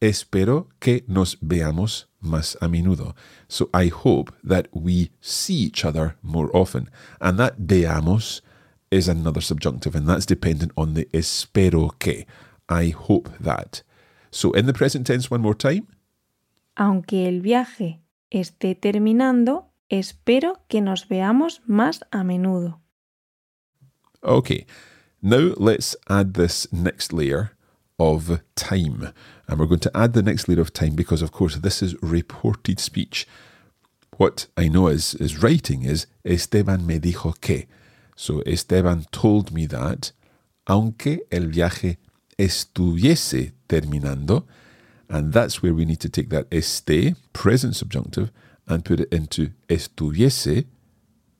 espero 0.00 0.66
que 0.80 1.02
nos 1.06 1.36
veamos 1.36 2.04
más 2.24 2.56
a 2.60 2.68
menudo. 2.68 3.14
So 3.48 3.68
I 3.72 3.86
hope 3.86 4.34
that 4.42 4.68
we 4.72 5.10
see 5.20 5.54
each 5.54 5.84
other 5.84 6.16
more 6.22 6.54
often. 6.56 6.88
And 7.20 7.38
that 7.38 7.60
veamos 7.60 8.40
is 8.90 9.08
another 9.08 9.40
subjunctive, 9.40 9.94
and 9.94 10.08
that's 10.08 10.26
dependent 10.26 10.72
on 10.76 10.94
the 10.94 11.08
espero 11.12 11.90
que. 11.98 12.26
I 12.72 12.88
hope 12.90 13.28
that. 13.38 13.82
So 14.30 14.52
in 14.52 14.64
the 14.66 14.72
present 14.72 15.06
tense, 15.06 15.30
one 15.30 15.42
more 15.42 15.54
time. 15.54 15.86
Aunque 16.76 17.28
el 17.28 17.42
viaje 17.42 18.00
esté 18.30 18.74
terminando, 18.74 19.66
espero 19.90 20.62
que 20.68 20.80
nos 20.80 21.06
veamos 21.06 21.60
más 21.66 22.00
a 22.10 22.24
menudo. 22.24 22.80
Okay, 24.24 24.64
now 25.20 25.52
let's 25.58 25.96
add 26.08 26.34
this 26.34 26.66
next 26.72 27.12
layer 27.12 27.52
of 27.98 28.40
time. 28.54 29.12
And 29.46 29.58
we're 29.58 29.66
going 29.66 29.80
to 29.80 29.96
add 29.96 30.14
the 30.14 30.22
next 30.22 30.48
layer 30.48 30.60
of 30.60 30.72
time 30.72 30.94
because, 30.94 31.20
of 31.20 31.32
course, 31.32 31.56
this 31.56 31.82
is 31.82 32.00
reported 32.02 32.80
speech. 32.80 33.26
What 34.16 34.46
I 34.56 34.68
know 34.68 34.86
is, 34.86 35.14
is 35.14 35.42
writing 35.42 35.82
is 35.82 36.06
Esteban 36.24 36.86
me 36.86 36.98
dijo 36.98 37.38
que. 37.40 37.66
So 38.16 38.42
Esteban 38.46 39.06
told 39.10 39.52
me 39.52 39.66
that, 39.66 40.12
aunque 40.66 41.20
el 41.30 41.48
viaje 41.48 41.96
estuviese 42.42 43.52
terminando, 43.68 44.44
and 45.08 45.32
that's 45.32 45.62
where 45.62 45.72
we 45.72 45.84
need 45.84 46.00
to 46.00 46.08
take 46.08 46.28
that 46.30 46.46
este, 46.50 47.14
present 47.32 47.76
subjunctive, 47.76 48.30
and 48.66 48.84
put 48.84 49.00
it 49.00 49.12
into 49.12 49.50
estuviese, 49.68 50.64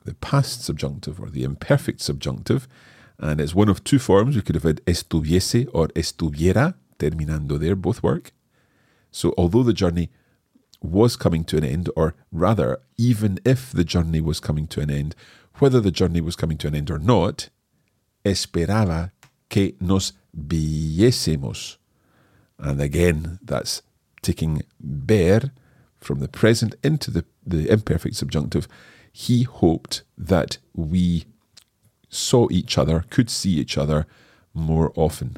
the 0.05 0.13
past 0.15 0.63
subjunctive 0.63 1.19
or 1.19 1.29
the 1.29 1.43
imperfect 1.43 2.01
subjunctive. 2.01 2.67
And 3.19 3.39
it's 3.39 3.55
one 3.55 3.69
of 3.69 3.83
two 3.83 3.99
forms. 3.99 4.35
We 4.35 4.41
could 4.41 4.55
have 4.55 4.63
had 4.63 4.81
estuviese 4.85 5.67
or 5.73 5.87
estuviera, 5.89 6.75
terminando 6.99 7.57
there, 7.57 7.75
both 7.75 8.03
work. 8.03 8.31
So 9.11 9.33
although 9.37 9.63
the 9.63 9.73
journey 9.73 10.09
was 10.81 11.15
coming 11.15 11.43
to 11.45 11.57
an 11.57 11.63
end, 11.63 11.89
or 11.95 12.15
rather, 12.31 12.79
even 12.97 13.39
if 13.45 13.71
the 13.71 13.85
journey 13.85 14.19
was 14.19 14.39
coming 14.39 14.67
to 14.67 14.81
an 14.81 14.91
end, 14.91 15.15
whether 15.59 15.79
the 15.79 15.91
journey 15.91 16.19
was 16.19 16.35
coming 16.35 16.57
to 16.57 16.67
an 16.67 16.75
end 16.75 16.91
or 16.91 16.99
not, 16.99 17.49
esperaba 18.25 19.11
que 19.49 19.73
nos 19.79 20.13
viésemos. 20.35 21.77
And 22.59 22.81
again, 22.81 23.39
that's 23.43 23.81
taking 24.21 24.63
ver 24.79 25.51
from 25.99 26.19
the 26.19 26.27
present 26.27 26.75
into 26.83 27.11
the, 27.11 27.25
the 27.45 27.69
imperfect 27.69 28.15
subjunctive. 28.15 28.67
He 29.11 29.43
hoped 29.43 30.03
that 30.17 30.57
we 30.73 31.25
saw 32.09 32.47
each 32.51 32.77
other, 32.77 33.05
could 33.09 33.29
see 33.29 33.51
each 33.51 33.77
other 33.77 34.05
more 34.53 34.91
often. 34.95 35.37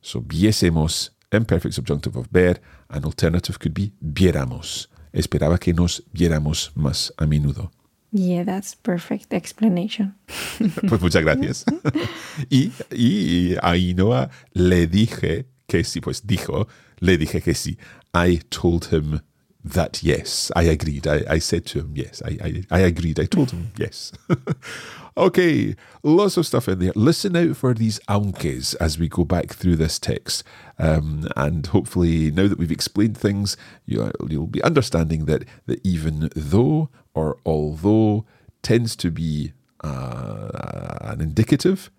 So 0.00 0.20
viésemos, 0.20 1.10
imperfect 1.32 1.74
subjunctive 1.74 2.16
of 2.16 2.28
ver, 2.30 2.56
an 2.90 3.04
alternative 3.04 3.58
could 3.58 3.74
be 3.74 3.92
viéramos. 4.04 4.86
Esperaba 5.12 5.58
que 5.58 5.72
nos 5.72 6.02
viéramos 6.14 6.70
más 6.76 7.10
a 7.18 7.26
menudo. 7.26 7.70
Yeah, 8.12 8.44
that's 8.44 8.74
perfect 8.74 9.32
explanation. 9.32 10.14
Pues 10.88 11.00
muchas 11.00 11.22
gracias. 11.22 11.64
y, 12.50 12.72
y 12.90 13.56
a 13.56 13.72
Ainhoa 13.72 14.30
le 14.54 14.86
dije 14.86 15.46
que 15.66 15.84
sí, 15.84 16.00
pues 16.00 16.26
dijo, 16.26 16.68
le 17.00 17.18
dije 17.18 17.42
que 17.42 17.54
sí. 17.54 17.78
I 18.14 18.38
told 18.48 18.88
him 18.90 19.20
that 19.66 20.02
yes, 20.02 20.52
I 20.54 20.62
agreed. 20.62 21.06
I, 21.06 21.24
I 21.28 21.38
said 21.38 21.66
to 21.66 21.80
him, 21.80 21.92
yes, 21.94 22.22
I, 22.24 22.38
I, 22.42 22.62
I 22.70 22.78
agreed. 22.80 23.18
I 23.18 23.24
told 23.24 23.50
him, 23.50 23.72
yes. 23.76 24.12
okay, 25.16 25.74
lots 26.04 26.36
of 26.36 26.46
stuff 26.46 26.68
in 26.68 26.78
there. 26.78 26.92
Listen 26.94 27.34
out 27.34 27.56
for 27.56 27.74
these 27.74 27.98
aunques 28.08 28.74
as 28.74 28.98
we 28.98 29.08
go 29.08 29.24
back 29.24 29.48
through 29.48 29.76
this 29.76 29.98
text. 29.98 30.44
Um, 30.78 31.28
and 31.36 31.66
hopefully, 31.66 32.30
now 32.30 32.46
that 32.46 32.58
we've 32.58 32.70
explained 32.70 33.18
things, 33.18 33.56
you, 33.86 34.10
you'll 34.28 34.46
be 34.46 34.62
understanding 34.62 35.24
that, 35.24 35.44
that 35.66 35.84
even 35.84 36.30
though 36.36 36.88
or 37.12 37.38
although 37.44 38.24
tends 38.62 38.94
to 38.96 39.10
be 39.10 39.52
uh, 39.82 40.98
an 41.00 41.20
indicative. 41.20 41.90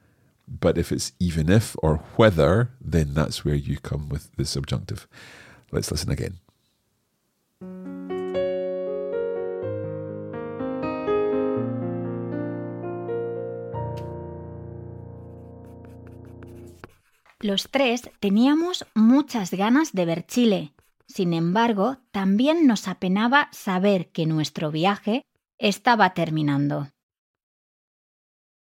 But 0.47 0.77
if 0.77 0.93
it's 0.93 1.12
even 1.19 1.49
if 1.49 1.75
or 1.84 1.97
whether, 2.15 2.71
then 2.80 3.13
that's 3.13 3.43
where 3.43 3.56
you 3.56 3.77
come 3.77 4.08
with 4.08 4.34
the 4.38 4.45
subjunctive. 4.45 5.06
Let's 5.71 5.91
listen 5.91 6.10
again. 6.10 6.39
Los 17.39 17.69
tres 17.69 18.10
teníamos 18.19 18.86
muchas 18.95 19.52
ganas 19.52 19.93
de 19.93 20.06
ver 20.06 20.26
Chile. 20.26 20.73
Sin 21.08 21.34
embargo, 21.34 21.97
también 22.12 22.65
nos 22.65 22.88
apenaba 22.88 23.50
saber 23.52 24.12
que 24.12 24.26
nuestro 24.26 24.71
viaje 24.71 25.23
estaba 25.60 26.15
terminando. 26.15 26.89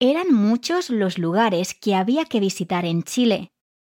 Eran 0.01 0.33
muchos 0.33 0.91
los 0.91 1.19
lugares 1.19 1.75
que 1.75 1.95
había 1.95 2.27
que 2.27 2.41
visitar 2.41 2.85
en 2.85 3.03
Chile, 3.03 3.49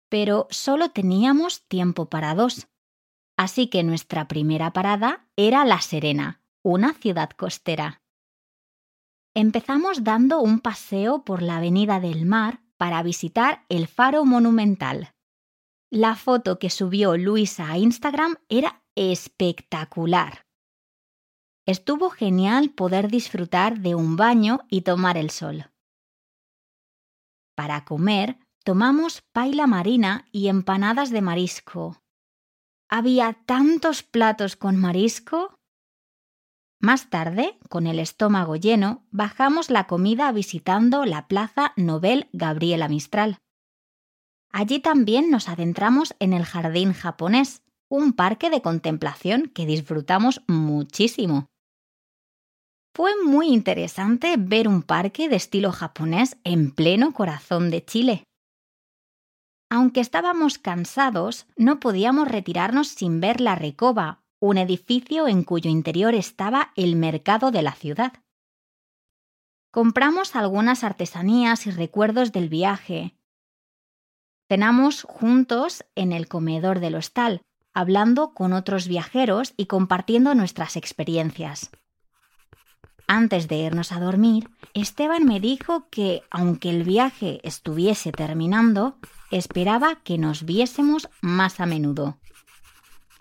pero 0.09 0.47
solo 0.51 0.89
teníamos 0.89 1.65
tiempo 1.67 2.09
para 2.09 2.35
dos. 2.35 2.67
Así 3.37 3.67
que 3.67 3.81
nuestra 3.81 4.27
primera 4.27 4.71
parada 4.73 5.25
era 5.37 5.65
La 5.65 5.79
Serena, 5.81 6.41
una 6.63 6.93
ciudad 6.93 7.29
costera. 7.29 8.01
Empezamos 9.33 10.03
dando 10.03 10.41
un 10.41 10.59
paseo 10.59 11.23
por 11.23 11.41
la 11.41 11.57
Avenida 11.57 11.99
del 11.99 12.25
Mar 12.25 12.64
para 12.77 13.01
visitar 13.03 13.65
el 13.69 13.87
faro 13.87 14.25
monumental. 14.25 15.13
La 15.91 16.15
foto 16.15 16.59
que 16.59 16.69
subió 16.69 17.15
Luisa 17.17 17.69
a 17.69 17.77
Instagram 17.77 18.37
era 18.49 18.83
espectacular. 18.95 20.45
Estuvo 21.65 22.09
genial 22.09 22.69
poder 22.69 23.09
disfrutar 23.09 23.79
de 23.79 23.95
un 23.95 24.15
baño 24.15 24.61
y 24.69 24.81
tomar 24.81 25.17
el 25.17 25.29
sol. 25.29 25.71
Para 27.55 27.85
comer, 27.85 28.37
tomamos 28.63 29.21
paila 29.31 29.65
marina 29.65 30.27
y 30.31 30.49
empanadas 30.49 31.09
de 31.09 31.21
marisco. 31.21 32.03
Había 32.89 33.33
tantos 33.45 34.03
platos 34.03 34.55
con 34.55 34.75
marisco. 34.75 35.57
Más 36.79 37.09
tarde, 37.09 37.57
con 37.69 37.87
el 37.87 37.99
estómago 37.99 38.55
lleno, 38.55 39.05
bajamos 39.11 39.69
la 39.69 39.87
comida 39.87 40.31
visitando 40.31 41.05
la 41.05 41.27
Plaza 41.27 41.73
Nobel 41.77 42.27
Gabriela 42.33 42.87
Mistral. 42.87 43.39
Allí 44.51 44.79
también 44.79 45.29
nos 45.29 45.49
adentramos 45.49 46.15
en 46.19 46.33
el 46.33 46.45
Jardín 46.45 46.93
japonés, 46.93 47.63
un 47.89 48.13
parque 48.13 48.49
de 48.49 48.61
contemplación 48.61 49.51
que 49.53 49.65
disfrutamos 49.65 50.41
muchísimo. 50.47 51.47
Fue 52.93 53.11
muy 53.23 53.47
interesante 53.47 54.35
ver 54.37 54.67
un 54.69 54.81
parque 54.81 55.27
de 55.27 55.35
estilo 55.35 55.73
japonés 55.73 56.37
en 56.45 56.71
pleno 56.71 57.13
corazón 57.13 57.69
de 57.69 57.83
Chile. 57.83 58.23
Aunque 59.69 59.99
estábamos 59.99 60.57
cansados, 60.57 61.47
no 61.57 61.81
podíamos 61.81 62.29
retirarnos 62.29 62.87
sin 62.87 63.19
ver 63.19 63.41
la 63.41 63.55
Recoba, 63.55 64.21
un 64.45 64.57
edificio 64.57 65.27
en 65.27 65.43
cuyo 65.43 65.71
interior 65.71 66.13
estaba 66.13 66.71
el 66.75 66.95
mercado 66.95 67.51
de 67.51 67.63
la 67.63 67.73
ciudad. 67.73 68.13
Compramos 69.71 70.35
algunas 70.35 70.83
artesanías 70.83 71.65
y 71.65 71.71
recuerdos 71.71 72.31
del 72.31 72.47
viaje. 72.47 73.15
Cenamos 74.47 75.01
juntos 75.01 75.83
en 75.95 76.11
el 76.11 76.27
comedor 76.27 76.79
del 76.79 76.95
hostal, 76.95 77.41
hablando 77.73 78.33
con 78.33 78.53
otros 78.53 78.87
viajeros 78.87 79.53
y 79.57 79.65
compartiendo 79.65 80.35
nuestras 80.35 80.75
experiencias. 80.75 81.71
Antes 83.07 83.47
de 83.47 83.57
irnos 83.57 83.91
a 83.91 83.99
dormir, 83.99 84.49
Esteban 84.73 85.25
me 85.25 85.39
dijo 85.39 85.89
que, 85.89 86.21
aunque 86.29 86.69
el 86.69 86.83
viaje 86.83 87.39
estuviese 87.43 88.11
terminando, 88.11 88.97
esperaba 89.31 90.01
que 90.03 90.17
nos 90.17 90.45
viésemos 90.45 91.09
más 91.21 91.59
a 91.59 91.65
menudo. 91.65 92.19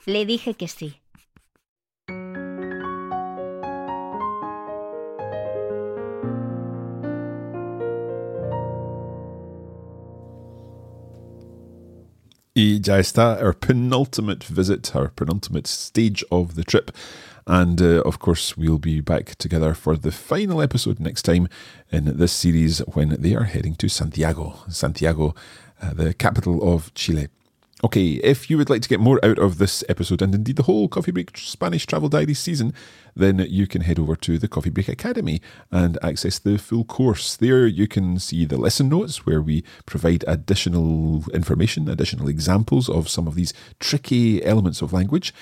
Le 0.07 0.27
dije 0.27 0.55
que 0.55 0.69
sí. 0.69 1.01
Ya 12.55 12.99
está, 12.99 13.43
our 13.43 13.53
penultimate 13.53 14.45
visit, 14.45 14.95
our 14.95 15.09
penultimate 15.09 15.67
stage 15.67 16.25
of 16.31 16.55
the 16.55 16.65
trip. 16.65 16.93
And 17.47 17.83
uh, 17.83 18.01
of 18.03 18.21
course, 18.21 18.57
we'll 18.57 18.79
be 18.79 19.01
back 19.01 19.35
together 19.37 19.75
for 19.75 19.97
the 19.97 20.13
final 20.13 20.63
episode 20.63 20.99
next 20.99 21.23
time 21.23 21.49
in 21.91 22.17
this 22.17 22.33
series 22.33 22.79
when 22.79 23.21
they 23.21 23.35
are 23.35 23.45
heading 23.45 23.75
to 23.77 23.89
Santiago. 23.89 24.57
Santiago, 24.69 25.35
uh, 25.83 25.93
the 25.93 26.15
capital 26.15 26.73
of 26.73 26.95
Chile. 26.95 27.29
Okay, 27.85 28.13
if 28.25 28.49
you 28.49 28.57
would 28.57 28.71
like 28.71 28.81
to 28.81 28.89
get 28.89 28.99
more 28.99 29.21
out 29.23 29.39
of 29.39 29.59
this 29.59 29.85
episode 29.91 30.23
and 30.23 30.35
indeed 30.35 30.57
the 30.57 30.63
whole 30.63 30.89
Coffee 30.89 31.11
Break 31.11 31.37
Spanish 31.37 31.85
Travel 31.85 32.09
Diary 32.09 32.33
season, 32.33 32.73
then 33.15 33.47
you 33.51 33.67
can 33.67 33.83
head 33.83 33.99
over 33.99 34.17
to 34.17 34.39
the 34.39 34.49
Coffee 34.49 34.71
Break 34.71 34.89
Academy 34.89 35.43
and 35.71 35.99
access 36.03 36.39
the 36.39 36.57
full 36.57 36.87
course. 36.87 37.37
There 37.37 37.67
you 37.67 37.87
can 37.87 38.19
see 38.19 38.47
the 38.47 38.57
lesson 38.57 38.89
notes 38.89 39.27
where 39.27 39.43
we 39.43 39.65
provide 39.85 40.25
additional 40.27 41.27
information, 41.35 41.91
additional 41.91 42.27
examples 42.27 42.89
of 42.89 43.11
some 43.11 43.29
of 43.29 43.35
these 43.35 43.53
tricky 43.81 44.43
elements 44.43 44.81
of 44.81 44.95
language, 44.95 45.35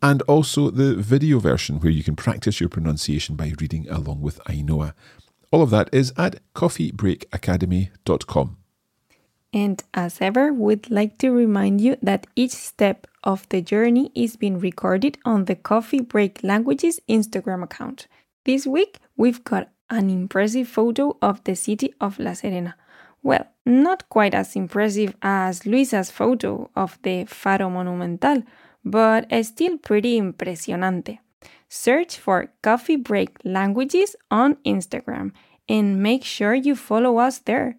and 0.00 0.22
also 0.22 0.70
the 0.70 0.94
video 0.94 1.40
version 1.40 1.80
where 1.80 1.90
you 1.90 2.04
can 2.04 2.14
practice 2.14 2.60
your 2.60 2.68
pronunciation 2.68 3.34
by 3.34 3.54
reading 3.60 3.88
along 3.90 4.20
with 4.20 4.38
Ainhoa. 4.44 4.92
All 5.50 5.62
of 5.62 5.70
that 5.70 5.88
is 5.92 6.12
at 6.16 6.38
coffeebreakacademy.com. 6.54 8.57
And 9.52 9.82
as 9.94 10.20
ever, 10.20 10.52
we'd 10.52 10.90
like 10.90 11.16
to 11.18 11.30
remind 11.30 11.80
you 11.80 11.96
that 12.02 12.26
each 12.36 12.52
step 12.52 13.06
of 13.24 13.48
the 13.48 13.62
journey 13.62 14.12
is 14.14 14.36
being 14.36 14.58
recorded 14.58 15.16
on 15.24 15.46
the 15.46 15.56
Coffee 15.56 16.00
Break 16.00 16.40
Languages 16.42 17.00
Instagram 17.08 17.62
account. 17.62 18.08
This 18.44 18.66
week, 18.66 18.98
we've 19.16 19.42
got 19.44 19.70
an 19.90 20.10
impressive 20.10 20.68
photo 20.68 21.16
of 21.22 21.42
the 21.44 21.56
city 21.56 21.94
of 22.00 22.18
La 22.18 22.34
Serena. 22.34 22.76
Well, 23.22 23.46
not 23.64 24.08
quite 24.08 24.34
as 24.34 24.54
impressive 24.54 25.14
as 25.22 25.66
Luisa's 25.66 26.10
photo 26.10 26.70
of 26.76 26.98
the 27.02 27.24
Faro 27.24 27.70
Monumental, 27.70 28.42
but 28.84 29.26
still 29.44 29.78
pretty 29.78 30.20
impresionante. 30.20 31.18
Search 31.68 32.16
for 32.16 32.52
Coffee 32.62 32.96
Break 32.96 33.38
Languages 33.44 34.14
on 34.30 34.56
Instagram 34.64 35.32
and 35.68 36.02
make 36.02 36.24
sure 36.24 36.54
you 36.54 36.74
follow 36.76 37.18
us 37.18 37.38
there. 37.38 37.76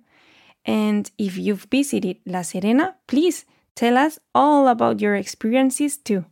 And 0.65 1.09
if 1.17 1.37
you've 1.37 1.67
visited 1.69 2.17
La 2.25 2.43
Serena, 2.43 2.97
please 3.07 3.45
tell 3.75 3.97
us 3.97 4.19
all 4.33 4.67
about 4.67 4.99
your 4.99 5.15
experiences 5.15 5.97
too. 5.97 6.25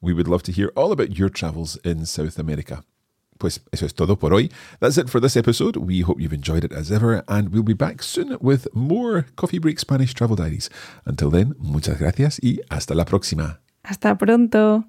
We 0.00 0.12
would 0.12 0.28
love 0.28 0.42
to 0.44 0.52
hear 0.52 0.72
all 0.74 0.92
about 0.92 1.16
your 1.16 1.28
travels 1.30 1.76
in 1.84 2.06
South 2.06 2.38
America. 2.38 2.82
Pues 3.38 3.60
eso 3.72 3.86
es 3.86 3.92
todo 3.92 4.16
por 4.16 4.32
hoy. 4.32 4.50
That's 4.80 4.98
it 4.98 5.08
for 5.08 5.20
this 5.20 5.36
episode. 5.36 5.76
We 5.76 6.02
hope 6.02 6.20
you've 6.20 6.32
enjoyed 6.32 6.64
it 6.64 6.72
as 6.72 6.92
ever, 6.92 7.24
and 7.28 7.52
we'll 7.52 7.62
be 7.62 7.74
back 7.74 8.02
soon 8.02 8.36
with 8.40 8.68
more 8.74 9.26
Coffee 9.36 9.58
Break 9.58 9.78
Spanish 9.80 10.14
Travel 10.14 10.36
Diaries. 10.36 10.70
Until 11.06 11.30
then, 11.30 11.54
muchas 11.58 11.98
gracias 11.98 12.38
y 12.42 12.60
hasta 12.70 12.94
la 12.94 13.04
próxima. 13.04 13.60
Hasta 13.84 14.16
pronto. 14.16 14.84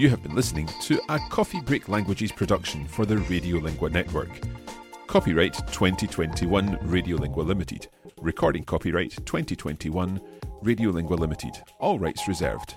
You 0.00 0.08
have 0.08 0.22
been 0.22 0.34
listening 0.34 0.66
to 0.80 0.98
a 1.10 1.18
Coffee 1.28 1.60
Break 1.60 1.90
Languages 1.90 2.32
production 2.32 2.86
for 2.86 3.04
the 3.04 3.16
Radiolingua 3.16 3.92
Network. 3.92 4.30
Copyright 5.06 5.52
2021 5.74 6.78
Radiolingua 6.78 7.44
Limited. 7.44 7.86
Recording 8.18 8.64
copyright 8.64 9.10
2021 9.26 10.18
Radiolingua 10.62 11.18
Limited. 11.18 11.52
All 11.80 11.98
rights 11.98 12.26
reserved. 12.26 12.76